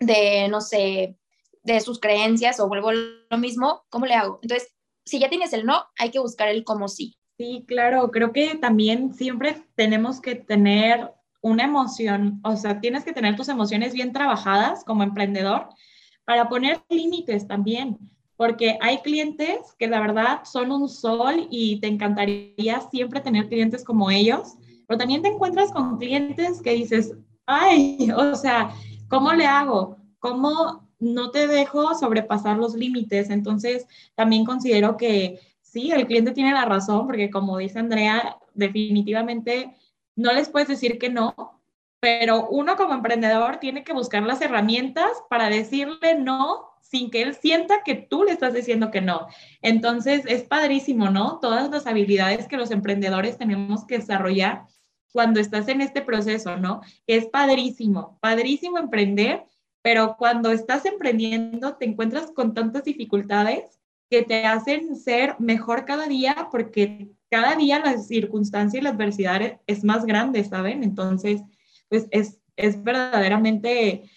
de, 0.00 0.48
no 0.48 0.60
sé, 0.60 1.16
de 1.64 1.80
sus 1.80 1.98
creencias 1.98 2.60
o 2.60 2.68
vuelvo 2.68 2.92
lo 2.92 3.38
mismo? 3.38 3.84
¿Cómo 3.90 4.06
le 4.06 4.14
hago? 4.14 4.38
Entonces, 4.42 4.72
si 5.04 5.18
ya 5.18 5.28
tienes 5.28 5.52
el 5.52 5.66
no, 5.66 5.84
hay 5.98 6.10
que 6.10 6.20
buscar 6.20 6.48
el 6.48 6.64
cómo 6.64 6.88
sí. 6.88 7.16
Sí, 7.36 7.64
claro, 7.68 8.10
creo 8.10 8.32
que 8.32 8.56
también 8.56 9.12
siempre 9.12 9.62
tenemos 9.74 10.20
que 10.20 10.36
tener 10.36 11.12
una 11.42 11.64
emoción, 11.64 12.40
o 12.44 12.56
sea, 12.56 12.80
tienes 12.80 13.04
que 13.04 13.12
tener 13.12 13.36
tus 13.36 13.48
emociones 13.48 13.92
bien 13.92 14.12
trabajadas 14.12 14.84
como 14.84 15.02
emprendedor 15.02 15.68
para 16.24 16.48
poner 16.48 16.82
límites 16.88 17.46
también, 17.46 17.98
porque 18.36 18.78
hay 18.80 18.98
clientes 18.98 19.74
que 19.78 19.86
la 19.86 20.00
verdad 20.00 20.40
son 20.44 20.70
un 20.70 20.88
sol 20.88 21.46
y 21.50 21.80
te 21.80 21.86
encantaría 21.86 22.80
siempre 22.90 23.20
tener 23.20 23.48
clientes 23.48 23.82
como 23.84 24.10
ellos, 24.10 24.56
pero 24.86 24.98
también 24.98 25.22
te 25.22 25.28
encuentras 25.28 25.72
con 25.72 25.98
clientes 25.98 26.60
que 26.60 26.72
dices, 26.72 27.14
ay, 27.46 28.10
o 28.16 28.34
sea, 28.34 28.70
¿cómo 29.08 29.32
le 29.32 29.46
hago? 29.46 29.96
¿Cómo 30.18 30.86
no 30.98 31.30
te 31.30 31.46
dejo 31.46 31.94
sobrepasar 31.94 32.58
los 32.58 32.74
límites? 32.74 33.30
Entonces, 33.30 33.86
también 34.14 34.44
considero 34.44 34.96
que 34.96 35.40
sí, 35.62 35.90
el 35.90 36.06
cliente 36.06 36.32
tiene 36.32 36.52
la 36.52 36.64
razón, 36.64 37.06
porque 37.06 37.30
como 37.30 37.58
dice 37.58 37.78
Andrea, 37.78 38.38
definitivamente 38.54 39.74
no 40.14 40.32
les 40.32 40.48
puedes 40.48 40.68
decir 40.68 40.98
que 40.98 41.10
no, 41.10 41.60
pero 42.00 42.48
uno 42.48 42.76
como 42.76 42.94
emprendedor 42.94 43.58
tiene 43.58 43.84
que 43.84 43.92
buscar 43.92 44.22
las 44.22 44.40
herramientas 44.40 45.10
para 45.28 45.48
decirle 45.48 46.16
no 46.18 46.75
sin 46.88 47.10
que 47.10 47.22
él 47.22 47.34
sienta 47.34 47.82
que 47.84 47.94
tú 47.94 48.24
le 48.24 48.32
estás 48.32 48.54
diciendo 48.54 48.90
que 48.90 49.00
no. 49.00 49.26
Entonces, 49.60 50.24
es 50.26 50.44
padrísimo, 50.44 51.10
¿no? 51.10 51.38
Todas 51.40 51.70
las 51.70 51.86
habilidades 51.86 52.46
que 52.46 52.56
los 52.56 52.70
emprendedores 52.70 53.38
tenemos 53.38 53.84
que 53.84 53.98
desarrollar 53.98 54.66
cuando 55.12 55.40
estás 55.40 55.68
en 55.68 55.80
este 55.80 56.02
proceso, 56.02 56.56
¿no? 56.56 56.82
Es 57.06 57.26
padrísimo, 57.26 58.18
padrísimo 58.20 58.78
emprender, 58.78 59.44
pero 59.82 60.16
cuando 60.18 60.52
estás 60.52 60.84
emprendiendo 60.84 61.76
te 61.76 61.86
encuentras 61.86 62.30
con 62.32 62.54
tantas 62.54 62.84
dificultades 62.84 63.80
que 64.10 64.22
te 64.22 64.44
hacen 64.44 64.94
ser 64.94 65.36
mejor 65.40 65.84
cada 65.84 66.06
día 66.06 66.48
porque 66.52 67.08
cada 67.30 67.56
día 67.56 67.80
la 67.80 67.98
circunstancia 67.98 68.78
y 68.78 68.82
la 68.82 68.90
adversidad 68.90 69.60
es 69.66 69.84
más 69.84 70.04
grande, 70.04 70.44
¿saben? 70.44 70.84
Entonces, 70.84 71.42
pues 71.88 72.06
es, 72.10 72.38
es 72.56 72.82
verdaderamente 72.82 74.10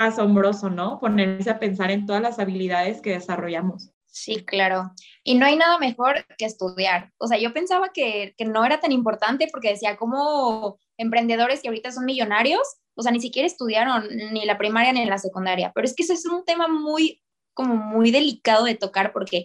asombroso, 0.00 0.70
¿no? 0.70 0.98
Ponerse 0.98 1.50
a 1.50 1.58
pensar 1.58 1.90
en 1.90 2.06
todas 2.06 2.22
las 2.22 2.38
habilidades 2.38 3.02
que 3.02 3.12
desarrollamos. 3.12 3.90
Sí, 4.06 4.44
claro. 4.44 4.92
Y 5.22 5.34
no 5.34 5.44
hay 5.44 5.56
nada 5.56 5.78
mejor 5.78 6.24
que 6.38 6.46
estudiar. 6.46 7.12
O 7.18 7.26
sea, 7.26 7.38
yo 7.38 7.52
pensaba 7.52 7.90
que, 7.92 8.34
que 8.36 8.46
no 8.46 8.64
era 8.64 8.80
tan 8.80 8.92
importante 8.92 9.46
porque 9.52 9.68
decía, 9.68 9.98
como 9.98 10.78
emprendedores 10.96 11.60
que 11.60 11.68
ahorita 11.68 11.92
son 11.92 12.06
millonarios, 12.06 12.62
o 12.96 13.02
sea, 13.02 13.12
ni 13.12 13.20
siquiera 13.20 13.46
estudiaron 13.46 14.08
ni 14.32 14.46
la 14.46 14.56
primaria 14.56 14.92
ni 14.92 15.04
la 15.04 15.18
secundaria. 15.18 15.70
Pero 15.74 15.84
es 15.84 15.94
que 15.94 16.02
ese 16.02 16.14
es 16.14 16.24
un 16.24 16.46
tema 16.46 16.66
muy, 16.66 17.22
como 17.52 17.76
muy 17.76 18.10
delicado 18.10 18.64
de 18.64 18.74
tocar 18.74 19.12
porque 19.12 19.44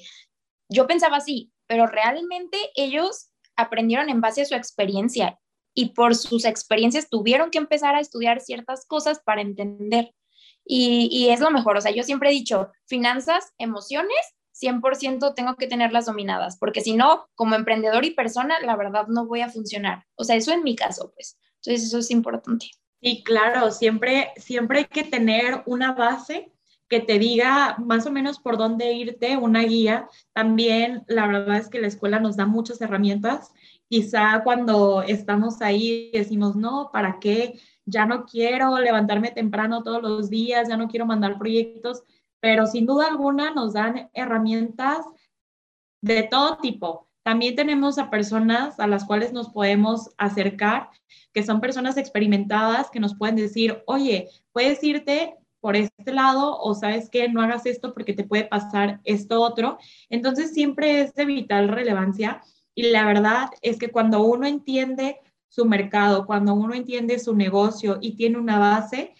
yo 0.70 0.88
pensaba 0.88 1.18
así, 1.18 1.52
pero 1.68 1.86
realmente 1.86 2.58
ellos 2.76 3.30
aprendieron 3.58 4.10
en 4.10 4.22
base 4.22 4.41
a 4.41 4.46
su 4.46 4.56
experiencia 4.56 5.38
y 5.74 5.89
por 5.89 6.15
sus 6.15 6.46
experiencias 6.46 7.10
tuvieron 7.10 7.52
que 7.52 7.58
empezar 7.58 7.94
a 7.94 8.00
estudiar 8.00 8.39
ciertas 8.39 8.86
cosas 8.88 9.20
para 9.20 9.41
entender. 9.41 10.13
Y, 10.65 11.10
y 11.12 11.30
es 11.30 11.39
lo 11.39 11.51
mejor, 11.51 11.78
o 11.78 11.82
sea, 11.82 11.91
yo 11.91 12.04
siempre 12.04 12.30
he 12.30 12.34
dicho, 12.34 12.71
finanzas, 12.86 13.54
emociones, 13.58 14.36
100% 14.56 15.34
tengo 15.36 15.56
que 15.56 15.67
tenerlas 15.67 16.06
dominadas, 16.06 16.58
porque 16.58 16.82
si 16.82 16.95
no, 16.95 17.28
como 17.36 17.56
emprendedor 17.56 18.06
y 18.06 18.12
persona, 18.12 18.60
la 18.62 18.75
verdad 18.75 19.08
no 19.08 19.25
voy 19.25 19.41
a 19.41 19.49
funcionar. 19.49 20.06
O 20.15 20.23
sea, 20.23 20.36
eso 20.36 20.51
en 20.51 20.63
mi 20.63 20.75
caso, 20.75 21.12
pues. 21.13 21.38
Entonces, 21.58 21.88
eso 21.88 21.99
es 21.99 22.12
importante. 22.12 22.67
Sí, 23.01 23.23
claro, 23.23 23.71
siempre, 23.71 24.32
siempre 24.38 24.80
hay 24.80 24.86
que 24.86 25.04
tener 25.04 25.62
una 25.65 25.91
base 25.91 26.51
que 26.88 26.99
te 26.99 27.19
diga 27.19 27.75
más 27.80 28.06
o 28.06 28.12
menos 28.12 28.39
por 28.39 28.58
dónde 28.58 28.93
irte, 28.93 29.38
una 29.38 29.63
guía. 29.63 30.08
También 30.34 31.04
la 31.08 31.28
verdad 31.28 31.58
es 31.58 31.67
que 31.67 31.82
la 31.82 31.88
escuela 31.88 32.19
nos 32.19 32.38
da 32.38 32.45
muchas 32.45 32.80
herramientas. 32.82 33.51
Quizá 33.89 34.41
cuando 34.43 35.01
estamos 35.01 35.62
ahí 35.62 36.12
decimos, 36.13 36.56
no, 36.56 36.89
¿para 36.93 37.19
qué? 37.19 37.60
Ya 37.86 38.06
no 38.06 38.26
quiero 38.26 38.78
levantarme 38.78 39.32
temprano 39.32 39.84
todos 39.84 40.02
los 40.02 40.30
días, 40.30 40.67
ya 40.67 40.78
no 40.78 40.88
quiero 40.88 41.06
mandar 41.06 41.38
proyectos, 41.38 42.04
pero 42.39 42.65
sin 42.65 42.86
duda 42.86 43.08
alguna 43.08 43.52
nos 43.54 43.74
dan 43.74 44.10
herramientas 44.13 45.06
de 46.02 46.24
todo 46.24 46.58
tipo. 46.58 47.08
También 47.24 47.56
tenemos 47.56 47.98
a 47.98 48.12
personas 48.12 48.80
a 48.80 48.86
las 48.86 49.04
cuales 49.06 49.34
nos 49.34 49.50
podemos 49.50 50.12
acercar, 50.17 50.89
que 51.34 51.41
son 51.41 51.60
personas 51.60 51.98
experimentadas 51.98 52.91
que 52.91 53.00
nos 53.00 53.15
pueden 53.15 53.36
decir, 53.36 53.82
oye, 53.88 54.30
puedes 54.52 54.84
irte 54.84 55.36
por 55.60 55.76
este 55.76 56.13
lado 56.13 56.60
o 56.60 56.76
sabes 56.76 57.10
que 57.10 57.28
no 57.28 57.41
hagas 57.41 57.65
esto 57.65 57.95
porque 57.95 58.13
te 58.13 58.24
puede 58.24 58.45
pasar 58.45 59.02
esto 59.04 59.41
otro. 59.41 59.80
Entonces 60.10 60.54
siempre 60.54 61.02
es 61.02 61.15
de 61.15 61.26
vital 61.26 61.69
relevancia 61.69 62.43
y 62.76 62.91
la 62.91 63.04
verdad 63.06 63.50
es 63.63 63.80
que 63.80 63.89
cuando 63.89 64.21
uno 64.21 64.45
entiende 64.45 65.17
su 65.56 65.65
mercado, 65.65 66.26
cuando 66.26 66.54
uno 66.54 66.74
entiende 66.74 67.18
su 67.18 67.34
negocio 67.34 67.98
y 68.02 68.18
tiene 68.18 68.38
una 68.38 68.60
base, 68.60 69.13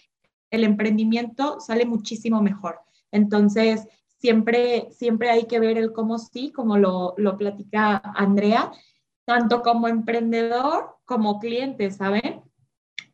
el 0.50 0.64
emprendimiento 0.64 1.60
sale 1.60 1.86
muchísimo 1.86 2.42
mejor. 2.42 2.80
Entonces, 3.10 3.88
siempre, 4.18 4.88
siempre 4.90 5.30
hay 5.30 5.46
que 5.46 5.60
ver 5.60 5.78
el 5.78 5.92
cómo 5.92 6.18
sí, 6.18 6.52
como 6.52 6.76
lo, 6.76 7.14
lo 7.16 7.38
platica 7.38 7.96
Andrea, 7.96 8.70
tanto 9.24 9.62
como 9.62 9.88
emprendedor 9.88 10.96
como 11.06 11.38
cliente, 11.38 11.90
¿saben? 11.90 12.42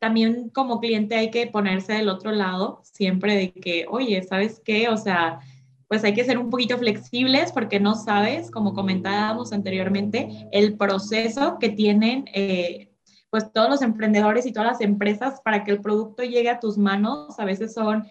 también 0.03 0.51
como 0.51 0.81
cliente 0.81 1.15
hay 1.15 1.31
que 1.31 1.47
ponerse 1.47 1.93
del 1.93 2.09
otro 2.09 2.33
lado, 2.33 2.81
siempre 2.83 3.37
de 3.37 3.53
que, 3.53 3.87
oye, 3.89 4.21
¿sabes 4.25 4.61
qué? 4.65 4.89
O 4.89 4.97
sea, 4.97 5.39
pues 5.87 6.03
hay 6.03 6.13
que 6.13 6.25
ser 6.25 6.39
un 6.39 6.51
poquito 6.51 6.77
flexibles 6.77 7.53
porque 7.53 7.79
no 7.79 7.95
sabes, 7.95 8.51
como 8.51 8.75
comentábamos 8.75 9.53
anteriormente, 9.53 10.49
el 10.51 10.77
proceso 10.77 11.57
que 11.61 11.69
tienen 11.69 12.25
eh, 12.35 12.92
pues 13.33 13.51
todos 13.51 13.71
los 13.71 13.81
emprendedores 13.81 14.45
y 14.45 14.53
todas 14.53 14.73
las 14.73 14.81
empresas 14.83 15.41
para 15.41 15.65
que 15.65 15.71
el 15.71 15.81
producto 15.81 16.23
llegue 16.23 16.51
a 16.51 16.61
tus 16.61 16.77
manos. 16.77 17.41
A 17.41 17.47
veces 17.47 17.73
son 17.73 18.07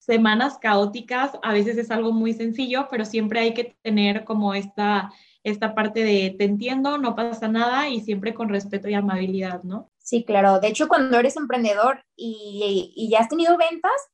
semanas 0.00 0.58
caóticas, 0.58 1.38
a 1.40 1.52
veces 1.52 1.78
es 1.78 1.92
algo 1.92 2.10
muy 2.10 2.32
sencillo, 2.32 2.88
pero 2.90 3.04
siempre 3.04 3.38
hay 3.38 3.54
que 3.54 3.78
tener 3.80 4.24
como 4.24 4.54
esta, 4.54 5.12
esta 5.44 5.72
parte 5.72 6.02
de 6.02 6.34
te 6.36 6.42
entiendo, 6.42 6.98
no 6.98 7.14
pasa 7.14 7.46
nada 7.46 7.88
y 7.90 8.00
siempre 8.00 8.34
con 8.34 8.48
respeto 8.48 8.88
y 8.88 8.94
amabilidad, 8.94 9.62
¿no? 9.62 9.88
Sí, 9.98 10.24
claro. 10.24 10.58
De 10.58 10.66
hecho, 10.66 10.88
cuando 10.88 11.16
eres 11.16 11.36
emprendedor 11.36 12.04
y, 12.16 13.08
ya 13.08 13.20
has 13.20 13.28
tenido 13.28 13.56
ventas, 13.56 14.08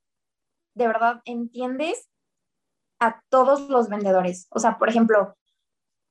de 0.75 0.87
verdad 0.87 1.23
entiendes 1.25 2.11
a 3.01 3.23
todos 3.31 3.71
los 3.71 3.89
vendedores. 3.89 4.49
O 4.51 4.59
sea, 4.59 4.77
por 4.77 4.91
ejemplo, 4.91 5.35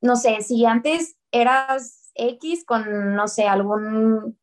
no 0.02 0.16
sé, 0.16 0.42
si 0.42 0.66
antes 0.66 1.16
eras 1.32 2.03
X 2.16 2.66
con, 2.66 3.16
no 3.16 3.28
sé, 3.28 3.48
algún, 3.48 4.38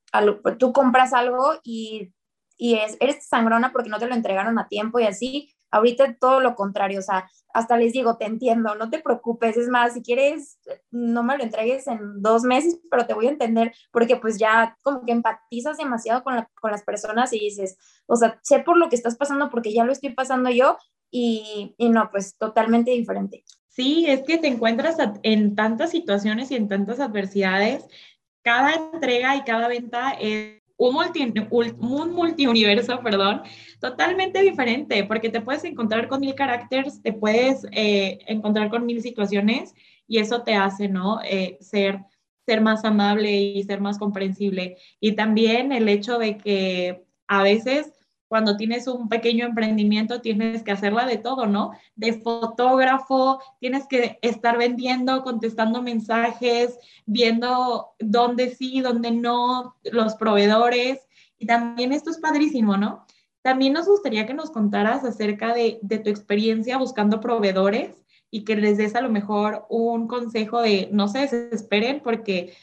tú 0.59 0.72
compras 0.72 1.12
algo 1.12 1.54
y, 1.62 2.12
y 2.56 2.74
es, 2.74 2.96
eres 3.00 3.26
sangrona 3.26 3.72
porque 3.72 3.90
no 3.90 3.98
te 3.98 4.06
lo 4.06 4.14
entregaron 4.14 4.59
a 4.59 4.68
tiempo 4.68 4.98
y 4.98 5.04
así, 5.04 5.54
Ahorita 5.72 6.16
todo 6.18 6.40
lo 6.40 6.56
contrario, 6.56 6.98
o 6.98 7.02
sea, 7.02 7.30
hasta 7.54 7.76
les 7.76 7.92
digo, 7.92 8.16
te 8.16 8.24
entiendo, 8.24 8.74
no 8.74 8.90
te 8.90 8.98
preocupes, 8.98 9.56
es 9.56 9.68
más, 9.68 9.94
si 9.94 10.02
quieres, 10.02 10.59
no 10.90 11.22
me 11.22 11.37
lo 11.37 11.44
entregues 11.44 11.87
en 11.87 12.22
dos 12.22 12.42
meses, 12.42 12.80
pero 12.90 13.06
te 13.06 13.14
voy 13.14 13.28
a 13.28 13.30
entender, 13.30 13.72
porque 13.92 14.16
pues 14.16 14.37
ya 14.37 14.76
como 14.83 15.04
que 15.04 15.12
empatizas 15.12 15.76
demasiado 15.76 16.24
con, 16.24 16.44
con 16.61 16.72
las 16.72 16.83
personas 16.83 17.33
y 17.33 17.38
dices, 17.38 17.78
o 18.06 18.16
sea, 18.16 18.40
sé 18.42 18.61
por 18.61 18.76
lo 18.76 18.88
que 18.88 18.96
estás 18.96 19.16
pasando 19.16 19.48
porque 19.48 19.72
ya 19.72 19.85
lo 19.85 19.92
estoy 19.92 20.12
pasando 20.12 20.50
yo 20.50 20.76
y, 21.09 21.74
y 21.78 21.88
no, 21.88 22.11
pues 22.11 22.37
totalmente 22.37 22.90
diferente. 22.90 23.44
Sí, 23.70 24.06
es 24.09 24.22
que 24.24 24.37
te 24.37 24.48
encuentras 24.48 24.96
en 25.22 25.54
tantas 25.54 25.92
situaciones 25.92 26.50
y 26.50 26.56
en 26.56 26.66
tantas 26.66 26.98
adversidades. 26.98 27.87
Cada 28.42 28.74
entrega 28.74 29.37
y 29.37 29.42
cada 29.42 29.68
venta 29.68 30.11
es 30.20 30.61
un, 30.76 30.94
multi, 30.94 31.33
un 31.50 32.12
multiuniverso, 32.12 33.00
perdón, 33.00 33.42
totalmente 33.80 34.42
diferente, 34.42 35.04
porque 35.04 35.28
te 35.28 35.40
puedes 35.40 35.62
encontrar 35.62 36.09
con 36.09 36.20
mil 36.20 36.35
caracteres, 36.35 37.00
te 37.00 37.12
puedes 37.12 37.64
eh, 37.70 38.18
encontrar 38.26 38.70
con 38.70 38.87
mil 38.87 39.00
situaciones 39.02 39.72
y 40.09 40.18
eso 40.18 40.42
te 40.42 40.54
hace, 40.54 40.88
¿no? 40.88 41.20
Eh, 41.22 41.56
ser, 41.61 42.00
ser 42.46 42.61
más 42.62 42.85
amable 42.85 43.30
y 43.30 43.62
ser 43.62 43.80
más 43.80 43.98
comprensible. 43.98 44.78
Y 44.98 45.12
también 45.12 45.70
el 45.70 45.88
hecho 45.88 46.18
de 46.18 46.38
que 46.38 47.04
a 47.28 47.44
veces 47.44 47.99
cuando 48.30 48.56
tienes 48.56 48.86
un 48.86 49.08
pequeño 49.08 49.44
emprendimiento 49.44 50.20
tienes 50.20 50.62
que 50.62 50.70
hacerla 50.70 51.04
de 51.04 51.16
todo, 51.16 51.46
¿no? 51.46 51.72
De 51.96 52.12
fotógrafo, 52.12 53.40
tienes 53.58 53.88
que 53.88 54.20
estar 54.22 54.56
vendiendo, 54.56 55.24
contestando 55.24 55.82
mensajes, 55.82 56.78
viendo 57.06 57.88
dónde 57.98 58.54
sí, 58.54 58.82
dónde 58.82 59.10
no, 59.10 59.74
los 59.82 60.14
proveedores. 60.14 61.00
Y 61.40 61.46
también 61.46 61.92
esto 61.92 62.10
es 62.10 62.18
padrísimo, 62.18 62.76
¿no? 62.76 63.04
También 63.42 63.72
nos 63.72 63.88
gustaría 63.88 64.28
que 64.28 64.34
nos 64.34 64.52
contaras 64.52 65.02
acerca 65.02 65.52
de, 65.52 65.80
de 65.82 65.98
tu 65.98 66.08
experiencia 66.08 66.78
buscando 66.78 67.18
proveedores 67.18 68.04
y 68.30 68.44
que 68.44 68.54
les 68.54 68.78
des 68.78 68.94
a 68.94 69.00
lo 69.00 69.08
mejor 69.08 69.66
un 69.68 70.06
consejo 70.06 70.62
de 70.62 70.88
no 70.92 71.08
se 71.08 71.26
desesperen 71.26 72.00
porque 72.00 72.54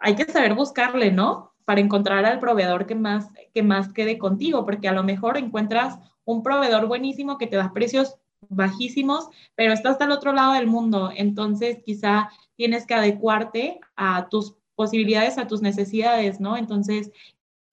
hay 0.00 0.16
que 0.16 0.24
saber 0.24 0.54
buscarle, 0.54 1.12
¿no? 1.12 1.51
Para 1.64 1.80
encontrar 1.80 2.24
al 2.24 2.40
proveedor 2.40 2.86
que 2.86 2.94
más, 2.94 3.28
que 3.54 3.62
más 3.62 3.92
quede 3.92 4.18
contigo, 4.18 4.64
porque 4.64 4.88
a 4.88 4.92
lo 4.92 5.02
mejor 5.02 5.36
encuentras 5.36 5.98
un 6.24 6.42
proveedor 6.42 6.86
buenísimo 6.86 7.38
que 7.38 7.46
te 7.46 7.56
da 7.56 7.72
precios 7.72 8.16
bajísimos, 8.48 9.28
pero 9.54 9.72
estás 9.72 9.98
del 9.98 10.10
otro 10.10 10.32
lado 10.32 10.52
del 10.54 10.66
mundo, 10.66 11.10
entonces 11.14 11.78
quizá 11.84 12.30
tienes 12.56 12.86
que 12.86 12.94
adecuarte 12.94 13.80
a 13.96 14.28
tus 14.28 14.56
posibilidades, 14.74 15.38
a 15.38 15.46
tus 15.46 15.62
necesidades, 15.62 16.40
¿no? 16.40 16.56
Entonces, 16.56 17.12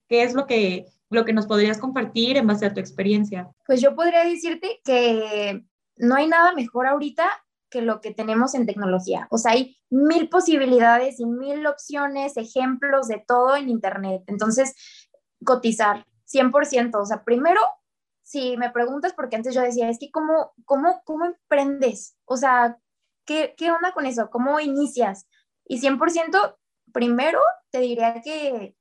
¿qué 0.08 0.22
es 0.22 0.34
lo 0.34 0.46
que 0.46 0.86
lo 1.10 1.24
que 1.24 1.32
nos 1.32 1.46
podrías 1.46 1.78
compartir 1.78 2.36
en 2.36 2.46
base 2.46 2.64
a 2.64 2.72
tu 2.72 2.80
experiencia. 2.80 3.50
Pues 3.66 3.82
yo 3.82 3.94
podría 3.94 4.24
decirte 4.24 4.80
que 4.84 5.62
no 5.96 6.14
hay 6.14 6.28
nada 6.28 6.52
mejor 6.52 6.86
ahorita 6.86 7.28
que 7.70 7.82
lo 7.82 8.00
que 8.00 8.12
tenemos 8.12 8.54
en 8.54 8.66
tecnología. 8.66 9.28
O 9.30 9.38
sea, 9.38 9.52
hay 9.52 9.78
mil 9.88 10.28
posibilidades 10.28 11.20
y 11.20 11.26
mil 11.26 11.66
opciones, 11.66 12.36
ejemplos 12.36 13.08
de 13.08 13.22
todo 13.26 13.56
en 13.56 13.68
Internet. 13.68 14.22
Entonces, 14.26 14.74
cotizar 15.44 16.04
100%. 16.26 17.00
O 17.00 17.06
sea, 17.06 17.24
primero, 17.24 17.60
si 18.22 18.56
me 18.56 18.70
preguntas, 18.70 19.12
porque 19.14 19.36
antes 19.36 19.54
yo 19.54 19.62
decía, 19.62 19.88
es 19.88 19.98
que 19.98 20.10
¿cómo, 20.10 20.52
cómo, 20.64 21.02
cómo 21.04 21.24
emprendes? 21.24 22.16
O 22.24 22.36
sea, 22.36 22.78
¿qué, 23.24 23.54
¿qué 23.56 23.70
onda 23.70 23.92
con 23.92 24.06
eso? 24.06 24.30
¿Cómo 24.30 24.60
inicias? 24.60 25.26
Y 25.64 25.80
100%, 25.80 26.56
primero 26.92 27.40
te 27.70 27.78
diría 27.78 28.20
que 28.22 28.76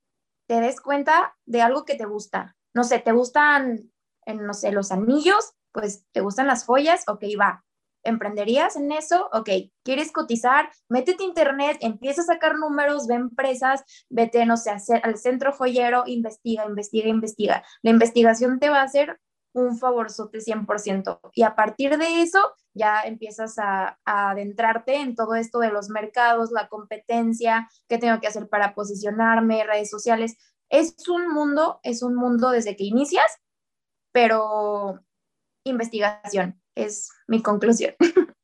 te 0.47 0.61
des 0.61 0.81
cuenta 0.81 1.37
de 1.45 1.61
algo 1.61 1.85
que 1.85 1.95
te 1.95 2.05
gusta. 2.05 2.57
No 2.73 2.83
sé, 2.83 2.99
te 2.99 3.11
gustan, 3.11 3.91
no 4.25 4.53
sé, 4.53 4.71
los 4.71 4.91
anillos, 4.91 5.53
pues 5.71 6.05
te 6.11 6.21
gustan 6.21 6.47
las 6.47 6.65
joyas, 6.65 7.03
ok, 7.07 7.23
va. 7.39 7.63
¿Emprenderías 8.09 8.75
en 8.75 8.91
eso? 8.91 9.29
Ok, 9.31 9.49
¿quieres 9.83 10.11
cotizar? 10.11 10.69
Métete 10.89 11.23
a 11.23 11.27
internet, 11.27 11.77
empieza 11.81 12.21
a 12.21 12.25
sacar 12.25 12.55
números, 12.55 13.07
ve 13.07 13.15
empresas, 13.15 13.83
vete, 14.09 14.45
no 14.45 14.57
sé, 14.57 14.71
al 15.01 15.17
centro 15.17 15.53
joyero, 15.53 16.03
investiga, 16.05 16.65
investiga, 16.65 17.07
investiga. 17.07 17.63
La 17.81 17.91
investigación 17.91 18.59
te 18.59 18.69
va 18.69 18.81
a 18.81 18.83
hacer 18.83 19.19
un 19.53 19.77
favorzote 19.77 20.39
100%. 20.39 21.19
Y 21.33 21.43
a 21.43 21.55
partir 21.55 21.97
de 21.97 22.21
eso 22.21 22.39
ya 22.73 23.01
empiezas 23.01 23.57
a, 23.57 23.99
adentrarte 24.05 24.95
en 24.95 25.15
todo 25.15 25.35
esto 25.35 25.59
de 25.59 25.71
los 25.71 25.89
mercados, 25.89 26.51
la 26.51 26.67
competencia, 26.67 27.69
qué 27.87 27.97
tengo 27.97 28.19
que 28.19 28.27
hacer 28.27 28.47
para 28.47 28.73
posicionarme, 28.73 29.63
redes 29.63 29.89
sociales. 29.89 30.37
Es 30.69 30.95
un 31.07 31.29
mundo, 31.29 31.79
es 31.83 32.03
un 32.03 32.15
mundo 32.15 32.51
desde 32.51 32.75
que 32.75 32.83
inicias, 32.83 33.37
pero 34.11 34.99
investigación 35.63 36.61
es 36.83 37.11
mi 37.27 37.41
conclusión. 37.41 37.93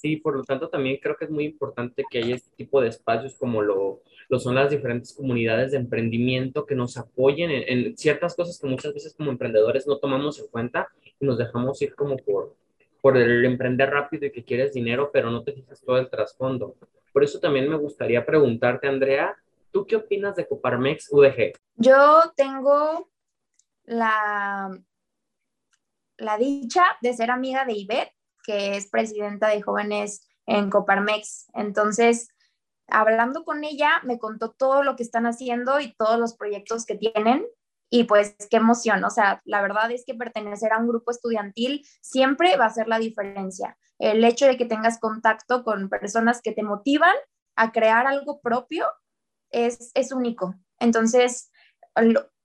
Sí, 0.00 0.16
por 0.16 0.36
lo 0.36 0.44
tanto 0.44 0.68
también 0.68 1.00
creo 1.02 1.16
que 1.16 1.24
es 1.24 1.30
muy 1.30 1.44
importante 1.44 2.04
que 2.08 2.18
haya 2.18 2.36
este 2.36 2.54
tipo 2.54 2.80
de 2.80 2.86
espacios 2.86 3.34
como 3.34 3.62
lo, 3.62 4.00
lo 4.28 4.38
son 4.38 4.54
las 4.54 4.70
diferentes 4.70 5.12
comunidades 5.12 5.72
de 5.72 5.78
emprendimiento 5.78 6.66
que 6.66 6.76
nos 6.76 6.96
apoyen 6.96 7.50
en, 7.50 7.96
ciertas 7.96 8.36
cosas 8.36 8.60
que 8.60 8.68
muchas 8.68 8.94
veces 8.94 9.12
como 9.16 9.32
emprendedores 9.32 9.88
no 9.88 9.98
tomamos 9.98 10.38
en 10.38 10.46
cuenta 10.46 10.88
y 11.18 11.26
nos 11.26 11.36
dejamos 11.36 11.82
ir 11.82 11.96
como 11.96 12.16
por, 12.16 12.54
por 13.00 13.16
el 13.16 13.44
emprender 13.44 13.90
rápido 13.90 14.26
y 14.26 14.30
que 14.30 14.44
quieres 14.44 14.72
dinero, 14.72 15.10
pero 15.12 15.32
no 15.32 15.42
te 15.42 15.52
fijas 15.52 15.80
todo 15.80 15.98
el 15.98 16.08
trasfondo. 16.08 16.76
Por 17.12 17.24
eso 17.24 17.40
también 17.40 17.68
me 17.68 17.76
gustaría 17.76 18.24
preguntarte, 18.24 18.86
Andrea, 18.86 19.36
¿tú 19.72 19.84
qué 19.84 19.96
opinas 19.96 20.36
de 20.36 20.46
Coparmex 20.46 21.08
UDG? 21.10 21.54
Yo 21.74 22.22
tengo 22.36 23.10
la, 23.84 24.78
la 26.18 26.36
dicha 26.36 26.84
de 27.00 27.14
ser 27.14 27.30
amiga 27.30 27.64
de 27.64 27.72
Ivette 27.72 28.18
que 28.48 28.78
es 28.78 28.88
presidenta 28.88 29.48
de 29.48 29.60
jóvenes 29.60 30.26
en 30.46 30.70
Coparmex. 30.70 31.50
Entonces, 31.52 32.28
hablando 32.86 33.44
con 33.44 33.62
ella, 33.62 34.00
me 34.04 34.18
contó 34.18 34.52
todo 34.52 34.82
lo 34.82 34.96
que 34.96 35.02
están 35.02 35.26
haciendo 35.26 35.80
y 35.80 35.94
todos 35.98 36.18
los 36.18 36.34
proyectos 36.34 36.86
que 36.86 36.94
tienen. 36.94 37.46
Y 37.90 38.04
pues 38.04 38.36
qué 38.50 38.56
emoción, 38.56 39.04
o 39.04 39.10
sea, 39.10 39.42
la 39.44 39.60
verdad 39.60 39.90
es 39.90 40.04
que 40.06 40.14
pertenecer 40.14 40.72
a 40.72 40.78
un 40.78 40.88
grupo 40.88 41.10
estudiantil 41.10 41.86
siempre 42.00 42.56
va 42.56 42.66
a 42.66 42.70
ser 42.70 42.88
la 42.88 42.98
diferencia. 42.98 43.76
El 43.98 44.24
hecho 44.24 44.46
de 44.46 44.56
que 44.56 44.64
tengas 44.64 44.98
contacto 44.98 45.62
con 45.62 45.90
personas 45.90 46.40
que 46.40 46.52
te 46.52 46.62
motivan 46.62 47.14
a 47.54 47.72
crear 47.72 48.06
algo 48.06 48.40
propio 48.40 48.86
es, 49.50 49.90
es 49.94 50.12
único. 50.12 50.54
Entonces, 50.78 51.50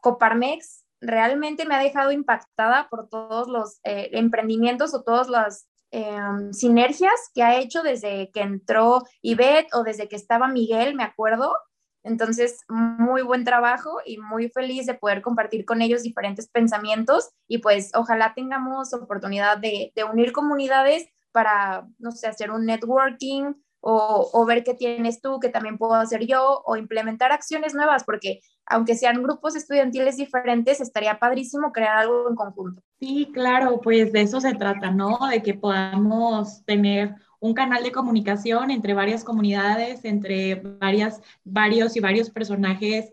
Coparmex 0.02 0.83
realmente 1.06 1.66
me 1.66 1.76
ha 1.76 1.80
dejado 1.80 2.12
impactada 2.12 2.88
por 2.90 3.10
todos 3.10 3.48
los 3.48 3.80
eh, 3.84 4.10
emprendimientos 4.14 4.94
o 4.94 5.04
todas 5.04 5.30
las 5.30 5.68
Em, 5.96 6.52
sinergias 6.54 7.14
que 7.36 7.44
ha 7.44 7.60
hecho 7.60 7.84
desde 7.84 8.32
que 8.32 8.42
entró 8.42 9.04
Ivette 9.22 9.68
o 9.76 9.84
desde 9.84 10.08
que 10.08 10.16
estaba 10.16 10.48
Miguel, 10.48 10.96
me 10.96 11.04
acuerdo. 11.04 11.56
Entonces, 12.02 12.62
muy 12.68 13.22
buen 13.22 13.44
trabajo 13.44 14.00
y 14.04 14.18
muy 14.18 14.50
feliz 14.50 14.88
de 14.88 14.96
poder 14.96 15.22
compartir 15.22 15.66
con 15.66 15.84
ellos 15.84 16.02
diferentes 16.02 16.50
pensamientos 16.50 17.30
y 17.48 17.60
pues 17.60 17.92
ojalá 17.94 18.34
tengamos 18.34 18.92
oportunidad 18.96 19.60
de, 19.60 19.92
de 19.96 20.04
unir 20.04 20.32
comunidades 20.32 21.08
para, 21.32 21.88
no 22.00 22.12
sé, 22.12 22.26
hacer 22.26 22.50
un 22.50 22.66
networking 22.66 23.54
o, 23.86 24.46
ver 24.46 24.64
qué 24.64 24.74
tienes 24.74 25.22
tú, 25.22 25.40
que 25.42 25.50
también 25.50 25.78
puedo 25.78 25.94
hacer 25.96 26.26
yo, 26.26 26.64
o 26.66 26.78
implementar 26.78 27.34
acciones 27.34 27.74
nuevas, 27.74 28.06
porque 28.06 28.40
aunque 28.66 28.96
sean 28.96 29.22
grupos 29.22 29.58
estudiantiles 29.58 30.16
diferentes, 30.16 30.80
estaría 30.80 31.20
padrísimo 31.20 31.74
crear 31.74 31.98
algo 31.98 32.30
en 32.30 32.36
conjunto. 32.36 32.82
Sí, 33.02 33.30
claro, 33.34 33.82
pues 33.82 34.14
de 34.14 34.22
eso 34.22 34.40
se 34.40 34.54
trata, 34.54 34.92
¿no? 34.92 35.20
De 35.30 35.44
que 35.44 35.54
podamos 35.54 36.64
tener 36.64 37.16
un 37.42 37.54
canal 37.54 37.84
de 37.84 37.92
comunicación 37.92 38.72
entre 38.72 38.94
varias 38.94 39.26
comunidades, 39.26 40.06
entre 40.06 40.56
varias, 40.56 41.22
varios 41.44 41.98
y 41.98 42.00
varios 42.00 42.30
personajes 42.30 43.12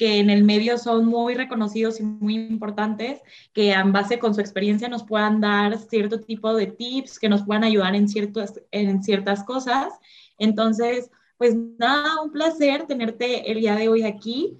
que 0.00 0.18
en 0.18 0.30
el 0.30 0.44
medio 0.44 0.78
son 0.78 1.04
muy 1.04 1.34
reconocidos 1.34 2.00
y 2.00 2.04
muy 2.04 2.34
importantes, 2.34 3.20
que 3.52 3.72
en 3.72 3.92
base 3.92 4.18
con 4.18 4.34
su 4.34 4.40
experiencia 4.40 4.88
nos 4.88 5.04
puedan 5.04 5.42
dar 5.42 5.78
cierto 5.78 6.20
tipo 6.20 6.54
de 6.54 6.68
tips, 6.68 7.18
que 7.18 7.28
nos 7.28 7.42
puedan 7.42 7.64
ayudar 7.64 7.94
en, 7.94 8.08
ciertos, 8.08 8.54
en 8.70 9.02
ciertas 9.02 9.44
cosas. 9.44 9.92
Entonces, 10.38 11.10
pues 11.36 11.54
nada, 11.78 12.22
un 12.22 12.32
placer 12.32 12.86
tenerte 12.86 13.52
el 13.52 13.60
día 13.60 13.76
de 13.76 13.90
hoy 13.90 14.04
aquí. 14.04 14.56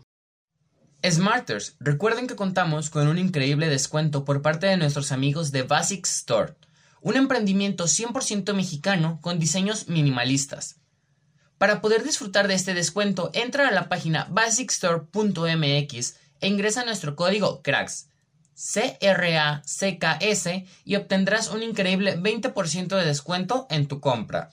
Smarters, 1.03 1.75
recuerden 1.81 2.27
que 2.27 2.37
contamos 2.37 2.91
con 2.91 3.09
un 3.09 3.17
increíble 3.17 3.71
descuento 3.71 4.27
por 4.27 4.43
parte 4.43 4.67
de 4.67 4.77
nuestros 4.77 5.11
amigos 5.11 5.53
de 5.53 5.63
Basic 5.63 6.07
Store, 6.07 6.53
un 7.01 7.17
emprendimiento 7.17 7.85
100% 7.85 8.53
mexicano 8.53 9.21
con 9.23 9.39
diseños 9.39 9.89
minimalistas. 9.89 10.83
Para 11.61 11.83
poder 11.83 12.03
disfrutar 12.03 12.49
de 12.49 12.55
este 12.55 12.73
descuento, 12.73 13.31
entra 13.35 13.69
a 13.69 13.71
la 13.71 13.91
página 13.91 14.27
basicstore.mx 14.31 16.17
e 16.41 16.49
ingresa 16.49 16.87
nuestro 16.87 17.17
código 17.17 17.61
CRACKS, 17.61 18.09
C-R-A-C-K-S, 18.55 19.85
y 20.87 20.97
obtendrás 20.97 21.53
un 21.53 21.63
increíble 21.63 22.17
20% 22.19 22.97
de 22.97 23.05
descuento 23.05 23.67
en 23.69 23.89
tu 23.89 24.01
compra. 24.01 24.53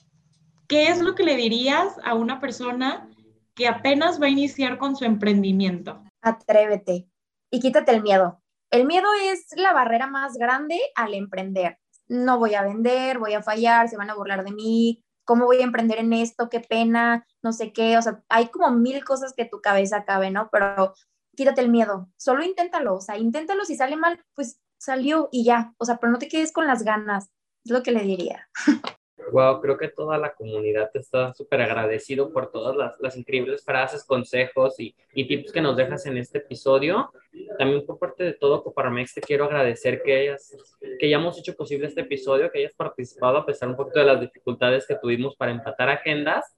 ¿Qué 0.68 0.90
es 0.90 1.00
lo 1.00 1.16
que 1.16 1.24
le 1.24 1.38
dirías 1.38 1.94
a 2.04 2.14
una 2.14 2.42
persona 2.42 3.08
que 3.56 3.70
apenas 3.70 4.22
va 4.22 4.26
a 4.26 4.32
iniciar 4.32 4.78
con 4.78 4.98
su 4.98 5.06
emprendimiento? 5.06 6.04
Atrévete 6.22 7.08
y 7.50 7.62
quítate 7.62 7.94
el 7.94 8.04
miedo. 8.04 8.42
El 8.70 8.86
miedo 8.86 9.08
es 9.32 9.46
la 9.56 9.72
barrera 9.72 10.08
más 10.08 10.34
grande 10.34 10.78
al 10.94 11.14
emprender. 11.14 11.80
No 12.10 12.38
voy 12.38 12.56
a 12.56 12.64
vender, 12.64 13.18
voy 13.18 13.34
a 13.34 13.42
fallar, 13.42 13.88
se 13.88 13.96
van 13.96 14.10
a 14.10 14.16
burlar 14.16 14.44
de 14.44 14.52
mí, 14.52 15.06
¿cómo 15.28 15.46
voy 15.46 15.58
a 15.58 15.66
emprender 15.66 16.00
en 16.00 16.14
esto? 16.14 16.50
Qué 16.50 16.62
pena, 16.62 17.28
no 17.44 17.52
sé 17.52 17.74
qué, 17.74 17.98
o 17.98 18.02
sea, 18.02 18.24
hay 18.30 18.48
como 18.48 18.72
mil 18.72 19.04
cosas 19.04 19.34
que 19.34 19.46
tu 19.46 19.62
cabeza 19.62 20.06
cabe, 20.06 20.32
¿no? 20.32 20.50
Pero 20.52 20.94
quítate 21.36 21.62
el 21.62 21.70
miedo, 21.70 22.10
solo 22.18 22.44
inténtalo, 22.44 22.96
o 22.96 23.02
sea, 23.02 23.18
inténtalo, 23.18 23.66
si 23.66 23.76
sale 23.76 23.98
mal, 23.98 24.24
pues 24.34 24.60
salió 24.80 25.30
y 25.32 25.44
ya, 25.44 25.74
o 25.78 25.86
sea, 25.86 25.98
pero 25.98 26.12
no 26.12 26.18
te 26.18 26.30
quedes 26.30 26.52
con 26.52 26.66
las 26.66 26.84
ganas, 26.84 27.30
es 27.66 27.72
lo 27.72 27.84
que 27.84 27.92
le 27.92 28.04
diría. 28.04 28.50
Wow, 29.32 29.60
creo 29.62 29.78
que 29.78 29.90
toda 29.90 30.18
la 30.18 30.34
comunidad 30.34 30.90
está 30.94 31.34
súper 31.34 31.62
agradecido 31.62 32.32
por 32.32 32.52
todas 32.52 32.76
las, 32.76 33.00
las, 33.00 33.18
increíbles 33.18 33.64
frases, 33.64 34.06
consejos 34.06 34.80
y, 34.80 34.96
y, 35.14 35.28
tips 35.28 35.52
que 35.52 35.62
nos 35.62 35.76
dejas 35.76 36.06
en 36.06 36.18
este 36.18 36.38
episodio. 36.38 37.12
También 37.58 37.86
por 37.86 38.00
parte 38.00 38.24
de 38.24 38.34
todo 38.34 38.64
Coparmex 38.64 39.16
te 39.16 39.22
quiero 39.22 39.46
agradecer 39.46 40.02
que, 40.04 40.14
hayas, 40.14 40.56
que 41.00 41.06
hayamos 41.08 41.38
hecho 41.38 41.56
posible 41.56 41.88
este 41.88 42.02
episodio, 42.02 42.52
que 42.52 42.60
hayas 42.60 42.74
participado 42.74 43.38
a 43.38 43.46
pesar 43.46 43.70
un 43.70 43.76
poquito 43.76 44.00
de 44.00 44.06
las 44.06 44.22
dificultades 44.22 44.88
que 44.88 44.96
tuvimos 44.96 45.36
para 45.36 45.52
empatar 45.52 45.90
agendas, 45.90 46.56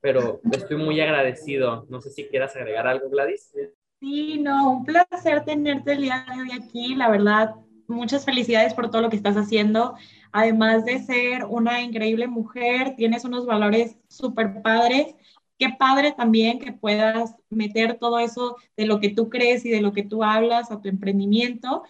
pero 0.00 0.40
estoy 0.52 0.76
muy 0.76 1.00
agradecido. 1.00 1.86
No 1.88 2.00
sé 2.00 2.10
si 2.10 2.28
quieras 2.28 2.54
agregar 2.54 2.86
algo, 2.86 3.08
Gladys. 3.08 3.52
Sí, 4.00 4.38
no, 4.38 4.70
un 4.70 4.84
placer 4.84 5.44
tenerte 5.44 5.92
el 5.92 6.02
día 6.02 6.26
de 6.28 6.40
hoy 6.40 6.50
aquí, 6.52 6.94
la 6.94 7.08
verdad. 7.08 7.54
Muchas 7.88 8.24
felicidades 8.24 8.74
por 8.74 8.90
todo 8.90 9.02
lo 9.02 9.10
que 9.10 9.16
estás 9.16 9.36
haciendo 9.36 9.94
además 10.32 10.84
de 10.84 10.98
ser 11.00 11.44
una 11.44 11.82
increíble 11.82 12.26
mujer, 12.26 12.94
tienes 12.96 13.24
unos 13.24 13.46
valores 13.46 13.96
súper 14.08 14.62
padres. 14.62 15.14
Qué 15.58 15.68
padre 15.78 16.12
también 16.12 16.58
que 16.58 16.72
puedas 16.72 17.36
meter 17.50 17.98
todo 17.98 18.18
eso 18.18 18.56
de 18.76 18.86
lo 18.86 18.98
que 18.98 19.10
tú 19.10 19.28
crees 19.28 19.64
y 19.64 19.70
de 19.70 19.80
lo 19.82 19.92
que 19.92 20.02
tú 20.02 20.24
hablas 20.24 20.70
a 20.70 20.80
tu 20.80 20.88
emprendimiento. 20.88 21.84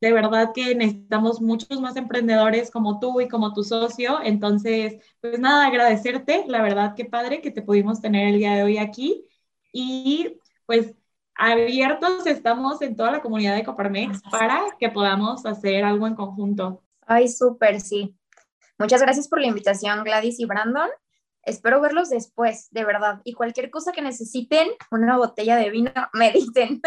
De 0.00 0.12
verdad 0.12 0.52
que 0.54 0.74
necesitamos 0.74 1.40
muchos 1.40 1.80
más 1.80 1.96
emprendedores 1.96 2.70
como 2.70 3.00
tú 3.00 3.20
y 3.20 3.28
como 3.28 3.54
tu 3.54 3.64
socio. 3.64 4.20
Entonces, 4.22 4.96
pues 5.20 5.38
nada, 5.40 5.66
agradecerte. 5.66 6.44
La 6.48 6.62
verdad, 6.62 6.94
qué 6.96 7.04
padre 7.06 7.40
que 7.40 7.50
te 7.50 7.62
pudimos 7.62 8.00
tener 8.02 8.28
el 8.28 8.38
día 8.38 8.54
de 8.54 8.62
hoy 8.64 8.78
aquí. 8.78 9.26
Y 9.72 10.38
pues 10.66 10.94
abiertos 11.36 12.26
estamos 12.26 12.80
en 12.82 12.96
toda 12.96 13.10
la 13.10 13.22
comunidad 13.22 13.56
de 13.56 13.64
Coparmex 13.64 14.22
para 14.30 14.64
que 14.78 14.88
podamos 14.88 15.44
hacer 15.46 15.84
algo 15.84 16.06
en 16.06 16.14
conjunto. 16.14 16.82
Ay, 17.06 17.28
súper, 17.28 17.80
sí. 17.80 18.16
Muchas 18.78 19.02
gracias 19.02 19.28
por 19.28 19.40
la 19.40 19.46
invitación, 19.46 20.04
Gladys 20.04 20.40
y 20.40 20.46
Brandon. 20.46 20.88
Espero 21.42 21.80
verlos 21.80 22.10
después, 22.10 22.68
de 22.70 22.84
verdad. 22.84 23.20
Y 23.24 23.34
cualquier 23.34 23.70
cosa 23.70 23.92
que 23.92 24.02
necesiten, 24.02 24.68
una 24.90 25.18
botella 25.18 25.56
de 25.56 25.70
vino, 25.70 25.92
me 26.12 26.32
dicen. 26.32 26.80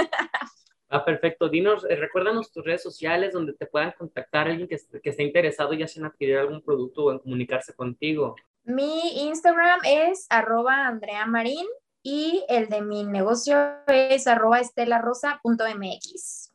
Ah, 0.90 1.04
perfecto. 1.04 1.50
Dinos, 1.50 1.86
eh, 1.90 1.96
recuérdanos 1.96 2.52
tus 2.52 2.66
redes 2.66 2.82
sociales 2.82 3.34
donde 3.34 3.54
te 3.54 3.68
puedan 3.68 3.92
contactar 3.92 4.48
alguien 4.48 4.68
que, 4.68 4.78
que 5.02 5.10
esté 5.10 5.24
interesado 5.24 5.74
ya 5.74 5.88
sea 5.88 6.02
en 6.02 6.08
adquirir 6.08 6.38
algún 6.38 6.62
producto 6.62 7.06
o 7.06 7.12
en 7.12 7.20
comunicarse 7.20 7.74
contigo. 7.74 8.36
Mi 8.64 9.28
Instagram 9.28 9.82
es 9.86 10.28
arroba 10.30 10.88
Andrea 10.88 11.26
Marín 11.26 11.66
y 12.10 12.46
el 12.48 12.70
de 12.70 12.82
mi 12.82 13.04
negocio 13.04 13.58
es 13.86 14.28
arroba 14.28 14.62
estelarosa.mx. 14.62 16.54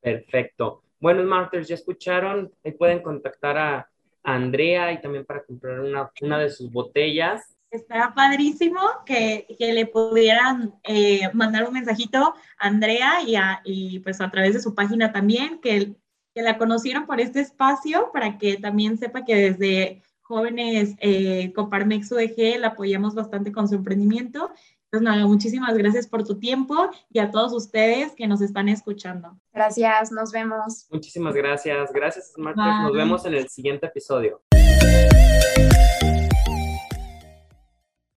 Perfecto. 0.00 0.82
Bueno, 0.98 1.22
Marters, 1.22 1.68
ya 1.68 1.76
escucharon, 1.76 2.52
ahí 2.64 2.72
pueden 2.72 3.02
contactar 3.02 3.56
a 3.56 3.88
Andrea 4.24 4.90
y 4.90 5.00
también 5.00 5.24
para 5.24 5.44
comprar 5.44 5.78
una, 5.78 6.10
una 6.20 6.40
de 6.40 6.50
sus 6.50 6.72
botellas. 6.72 7.56
Estará 7.70 8.14
padrísimo 8.14 8.80
que, 9.06 9.46
que 9.56 9.72
le 9.72 9.86
pudieran 9.86 10.74
eh, 10.82 11.30
mandar 11.32 11.62
un 11.62 11.74
mensajito 11.74 12.34
a 12.58 12.66
Andrea 12.66 13.22
y, 13.24 13.36
a, 13.36 13.60
y, 13.64 14.00
pues 14.00 14.20
a 14.20 14.28
través 14.28 14.54
de 14.54 14.60
su 14.60 14.74
página 14.74 15.12
también, 15.12 15.60
que, 15.60 15.94
que 16.34 16.42
la 16.42 16.58
conocieron 16.58 17.06
por 17.06 17.20
este 17.20 17.38
espacio 17.38 18.10
para 18.12 18.38
que 18.38 18.56
también 18.56 18.98
sepa 18.98 19.24
que 19.24 19.36
desde 19.36 20.02
jóvenes 20.32 20.94
eh, 21.00 21.52
Coparmex 21.54 22.10
UDG 22.10 22.58
la 22.58 22.68
apoyamos 22.68 23.14
bastante 23.14 23.52
con 23.52 23.68
su 23.68 23.74
emprendimiento. 23.74 24.50
Entonces, 24.86 25.02
nada, 25.02 25.26
muchísimas 25.26 25.76
gracias 25.76 26.06
por 26.06 26.24
tu 26.24 26.38
tiempo 26.38 26.88
y 27.10 27.18
a 27.18 27.30
todos 27.30 27.52
ustedes 27.52 28.14
que 28.14 28.26
nos 28.26 28.40
están 28.40 28.70
escuchando. 28.70 29.38
Gracias, 29.52 30.10
nos 30.10 30.32
vemos. 30.32 30.86
Muchísimas 30.90 31.34
gracias. 31.34 31.92
Gracias, 31.92 32.32
Smarters. 32.34 32.82
Nos 32.82 32.92
vemos 32.94 33.26
en 33.26 33.34
el 33.34 33.48
siguiente 33.48 33.86
episodio. 33.86 34.42